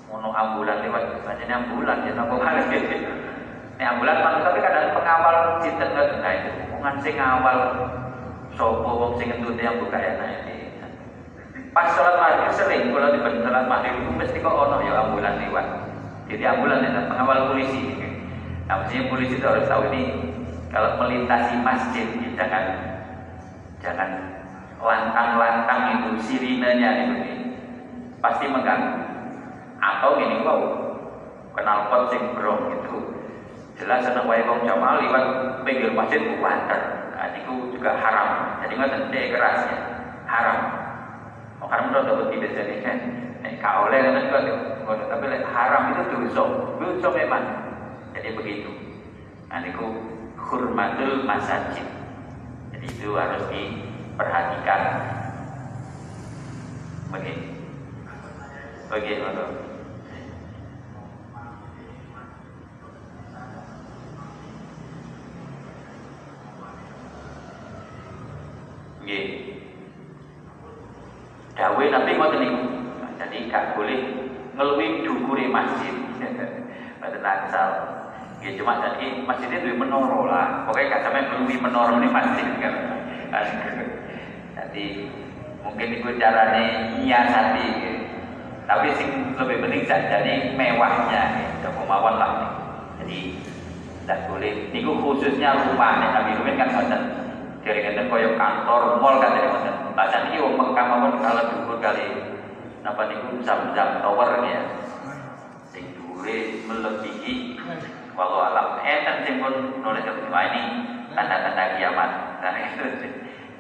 mono 0.09 0.33
ambulan 0.35 0.83
lewat 0.83 1.23
banyak 1.23 1.47
ambulan 1.47 2.03
ya 2.03 2.13
nopo 2.19 2.35
maghrib 2.43 2.83
ini 2.83 3.85
ambulan 3.87 4.43
tapi 4.43 4.59
kadang 4.59 4.91
pengawal 4.91 5.63
nggak 5.63 6.09
nah 6.19 6.33
itu 6.35 6.70
ngan 6.81 6.97
sing 7.05 7.15
ngawal 7.21 7.59
sopo 8.57 8.91
wong 8.97 9.13
sing 9.21 9.29
ngentut 9.29 9.61
yang 9.61 9.77
buka 9.77 10.01
enak 10.01 10.49
ini 10.49 10.57
pas 11.71 11.93
sholat 11.95 12.19
maghrib 12.19 12.51
sering 12.51 12.91
kalau 12.91 13.15
di 13.15 13.21
sholat 13.23 13.65
maghrib 13.71 13.95
itu 14.03 14.11
mesti 14.11 14.39
kok 14.43 14.59
ono 14.59 14.83
ya 14.83 15.07
ambulan 15.07 15.39
lewat. 15.39 15.67
Jadi 16.27 16.43
ambulan 16.47 16.83
itu 16.83 17.01
pengawal 17.07 17.39
polisi. 17.51 17.83
Nah 18.67 18.75
maksudnya 18.83 19.11
polisi 19.11 19.35
itu 19.39 19.47
harus 19.47 19.67
tahu 19.67 19.83
ini 19.91 20.03
kalau 20.71 20.99
melintasi 20.99 21.59
masjid 21.63 22.07
ya 22.23 22.31
jangan 22.39 22.65
jangan 23.83 24.11
lantang-lantang 24.81 25.83
itu 25.99 26.09
sirinenya 26.25 26.91
itu 27.07 27.15
nih, 27.23 27.39
pasti 28.23 28.47
mengganggu. 28.47 28.99
Atau 29.83 30.19
gini 30.19 30.43
kok 30.43 30.59
kenal 31.55 31.79
pot 31.91 32.03
sing 32.15 32.23
brong 32.35 32.71
itu 32.79 32.95
jelas 33.81 34.05
seneng 34.05 34.29
wae 34.29 34.45
wong 34.45 34.61
jamaah 34.69 35.01
liwat 35.01 35.25
pinggir 35.65 35.91
masjid 35.97 36.21
kuwater 36.21 36.81
nah, 37.17 37.33
itu 37.33 37.73
juga 37.73 37.97
haram. 37.97 38.29
Jadi 38.61 38.73
nggak 38.77 38.91
tentu 38.93 39.21
keras 39.33 39.61
ya 39.73 39.79
haram. 40.29 40.59
Oh, 41.65 41.69
haram 41.69 41.89
itu 41.89 42.01
dapat 42.05 42.27
tidak 42.37 42.51
jadi 42.61 42.75
kan 42.85 42.97
nek 43.41 43.55
kau 43.65 43.89
oleh 43.89 43.99
kan 44.05 44.25
juga 44.29 44.41
tapi 45.09 45.25
haram 45.41 45.83
itu 45.97 46.03
dosa. 46.13 46.45
Dosa 46.77 47.09
memang. 47.17 47.45
Jadi 48.13 48.29
begitu. 48.37 48.71
Nah 49.49 49.65
itu 49.65 49.87
hurmatul 50.37 51.25
masajid. 51.25 51.89
Jadi 52.77 52.87
itu 52.87 53.09
harus 53.17 53.43
di 53.49 53.63
perhatikan 54.21 54.83
begini 57.11 57.59
bagaimana 58.87 59.70
Nggih. 69.11 69.27
Dawe 71.59 71.85
Nabi 71.91 72.11
ngoten 72.15 72.39
niku. 72.47 72.63
Jadi 73.19 73.51
gak 73.51 73.75
boleh 73.75 73.99
ngeluwi 74.55 75.03
dukure 75.03 75.51
masjid. 75.51 75.95
Mboten 77.03 77.27
angsal. 77.27 77.71
Nggih 78.39 78.55
cuma 78.55 78.79
jadi 78.79 79.27
masjidnya 79.27 79.67
duwe 79.67 79.75
menara 79.83 80.21
lah. 80.31 80.47
Pokoknya 80.63 80.95
gak 80.95 81.03
sampe 81.03 81.27
ngeluwi 81.27 81.59
menara 81.59 81.99
ini 81.99 82.07
masjid 82.07 82.47
kan. 82.63 82.75
Jadi 84.59 85.11
mungkin 85.67 85.89
itu 85.91 86.09
caranya 86.15 86.95
nyiasati. 86.95 87.67
Tapi 88.71 88.87
sing 88.95 89.35
lebih 89.35 89.67
penting 89.67 89.83
jadi 89.91 90.55
mewahnya 90.55 91.23
gitu. 91.43 91.69
Kemauan 91.75 92.15
lah. 92.15 92.33
Jadi 93.03 93.43
tidak 94.07 94.31
boleh. 94.31 94.71
Niku 94.71 94.95
khususnya 95.03 95.67
rumah 95.67 95.99
Nabi 95.99 96.39
Rumin 96.39 96.55
kan 96.55 96.71
ngoten. 96.71 97.20
Dari 97.61 97.81
ngeten 97.85 98.09
koyo 98.09 98.41
kantor, 98.41 98.97
mall 99.05 99.21
kan 99.21 99.37
dari 99.37 99.49
ngoten. 99.53 99.75
Bahasa 99.93 100.33
ini 100.33 100.41
wong 100.41 100.57
Mekah 100.57 100.87
mawon 100.89 101.13
kalau 101.21 101.45
dhuwur 101.45 101.77
kali 101.77 102.07
napa 102.81 103.05
niku 103.13 103.37
jam-jam 103.45 104.01
tower 104.01 104.41
ya. 104.49 104.61
Sing 105.69 105.93
dhuwure 105.93 106.65
melebihi 106.65 107.61
Walau 108.17 108.53
alam 108.53 108.85
eh 108.85 109.01
dan 109.07 109.25
pun 109.41 109.81
nulis 109.81 110.05
ini 110.05 110.63
tanda-tanda 111.17 111.65
kiamat. 111.79 112.11
Nah 112.43 112.57
itu. 112.59 112.85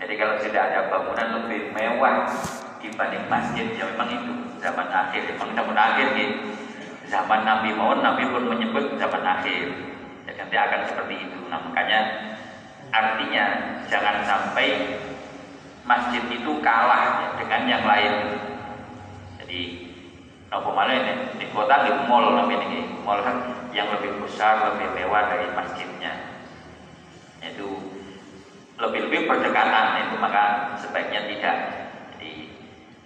Jadi 0.00 0.14
kalau 0.16 0.36
sudah 0.40 0.62
ada 0.68 0.80
bangunan 0.88 1.28
lebih 1.40 1.76
mewah 1.76 2.24
dibanding 2.80 3.24
masjid 3.28 3.68
ya 3.76 3.84
memang 3.92 4.08
itu 4.08 4.32
zaman 4.60 4.88
akhir 4.88 5.28
memang 5.28 5.52
zaman 5.52 5.76
akhir 5.76 6.06
gitu. 6.16 6.36
Zaman 7.08 7.40
Nabi 7.44 7.72
Muhammad 7.76 8.00
Nabi 8.04 8.24
pun 8.32 8.48
menyebut 8.48 8.96
zaman 8.96 9.22
akhir. 9.24 9.76
Jadi 10.24 10.36
nanti 10.40 10.56
akan 10.56 10.80
seperti 10.88 11.14
itu. 11.24 11.38
Nah 11.52 11.60
makanya 11.64 12.29
artinya 12.90 13.44
jangan 13.86 14.22
sampai 14.26 14.98
masjid 15.86 16.22
itu 16.30 16.52
kalah 16.62 17.34
dengan 17.38 17.62
yang 17.66 17.84
lain. 17.86 18.14
Jadi 19.42 19.60
apa 20.50 20.68
malah 20.70 20.94
ini? 20.94 21.14
Di 21.38 21.46
kota 21.54 21.86
di 21.86 21.90
mall 22.10 22.34
namanya 22.34 22.66
ini 22.66 22.80
mall 23.02 23.22
kan? 23.22 23.36
Yang 23.70 23.98
lebih 23.98 24.26
besar 24.26 24.74
lebih 24.74 24.94
mewah 24.94 25.30
dari 25.30 25.48
masjidnya. 25.54 26.12
Itu 27.42 27.78
lebih-lebih 28.80 29.30
berdekatan 29.30 30.06
itu 30.06 30.14
maka 30.18 30.74
sebaiknya 30.78 31.26
tidak. 31.30 31.56
Jadi 32.14 32.32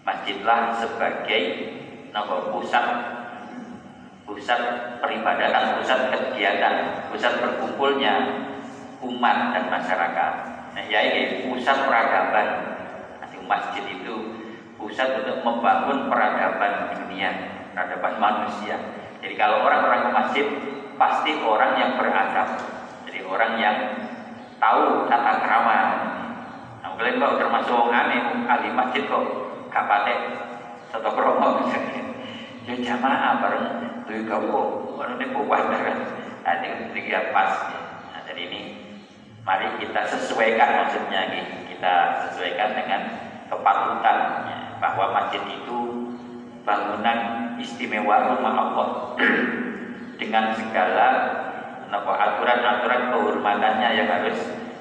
masjidlah 0.04 0.80
sebagai 0.80 1.42
nama 2.14 2.36
pusat 2.52 2.86
pusat 4.24 4.60
peribadatan 5.04 5.82
pusat 5.82 6.00
kegiatan 6.08 6.74
pusat 7.12 7.32
berkumpulnya 7.44 8.14
umat 9.04 9.52
dan 9.52 9.64
masyarakat 9.68 10.32
nah 10.74 10.84
ya 10.88 11.00
ini 11.04 11.46
pusat 11.48 11.84
peradaban 11.84 12.48
nanti 13.20 13.36
masjid 13.44 13.84
itu 13.84 14.16
pusat 14.80 15.22
untuk 15.22 15.44
membangun 15.44 16.08
peradaban 16.08 16.96
dunia 16.96 17.30
peradaban 17.72 18.14
manusia 18.18 18.76
jadi 19.24 19.40
kalau 19.40 19.64
orang-orang 19.64 20.04
ke 20.04 20.10
masjid 20.12 20.46
pasti 21.00 21.32
orang 21.40 21.80
yang 21.80 21.96
beradab. 21.96 22.60
Jadi 23.08 23.24
orang 23.24 23.52
yang 23.56 23.76
tahu 24.60 25.08
tata 25.08 25.32
krama. 25.40 25.80
Nah, 26.84 26.92
kalian 27.00 27.16
kok 27.16 27.40
termasuk 27.40 27.72
orang 27.72 28.04
aneh, 28.04 28.20
ahli 28.44 28.68
masjid 28.68 29.02
kok 29.08 29.24
gak 29.72 30.06
satu 30.92 31.10
kromo 31.10 31.64
misalnya. 31.64 32.04
Ya 32.64 32.74
jamaah 32.80 33.42
bareng 33.42 33.66
tuh 34.06 34.24
kau, 34.28 34.94
baru 34.96 35.16
ini 35.16 35.26
buat 35.32 35.64
kan. 35.72 35.98
Nah, 36.44 36.54
ini 36.60 36.92
tiga 36.92 37.32
pas. 37.32 37.72
Nah, 38.12 38.20
jadi 38.28 38.40
ini 38.46 38.60
mari 39.44 39.68
kita 39.76 40.00
sesuaikan 40.08 40.88
maksudnya 40.88 41.28
kita 41.68 41.94
sesuaikan 42.28 42.72
dengan 42.72 43.00
kepatutan 43.52 44.18
bahwa 44.80 45.12
masjid 45.12 45.44
itu 45.44 45.78
bangunan 46.64 47.52
istimewa 47.60 48.34
rumah 48.34 48.54
Allah 48.56 48.88
dengan 50.20 50.56
segala 50.56 51.08
aturan-aturan 51.94 53.12
kehormatannya 53.12 53.88
yang 53.94 54.08
harus 54.10 54.38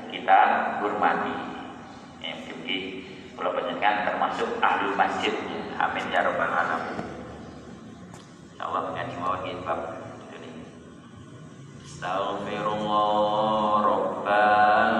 kita 0.09 0.39
hormati. 0.81 1.35
Ya, 2.23 2.33
jadi 2.41 2.77
kalau 3.37 3.53
penyekan 3.53 4.07
termasuk 4.07 4.57
ahli 4.63 4.89
masjid. 4.97 5.35
Amin 5.77 6.07
ya 6.09 6.23
robbal 6.23 6.47
alamin. 6.47 7.05
Allah 8.57 8.81
mengaji 8.87 9.15
mawon 9.19 10.02
Astaghfirullah 12.03 13.79
rabbal 13.87 14.92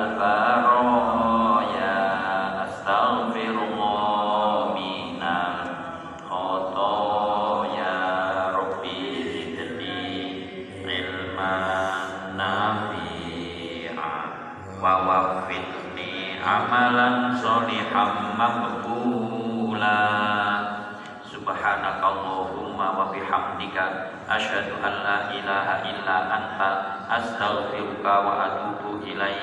subhanakallahumma 22.83 22.99
wa 22.99 23.11
bihamdika 23.15 23.83
asyhadu 24.27 24.75
an 24.83 24.93
la 25.03 25.17
ilaha 25.31 25.75
illa 25.87 26.17
anta 26.35 26.69
astaghfiruka 27.07 28.11
wa 28.11 28.33
atubu 28.43 28.99
ilaik 29.07 29.39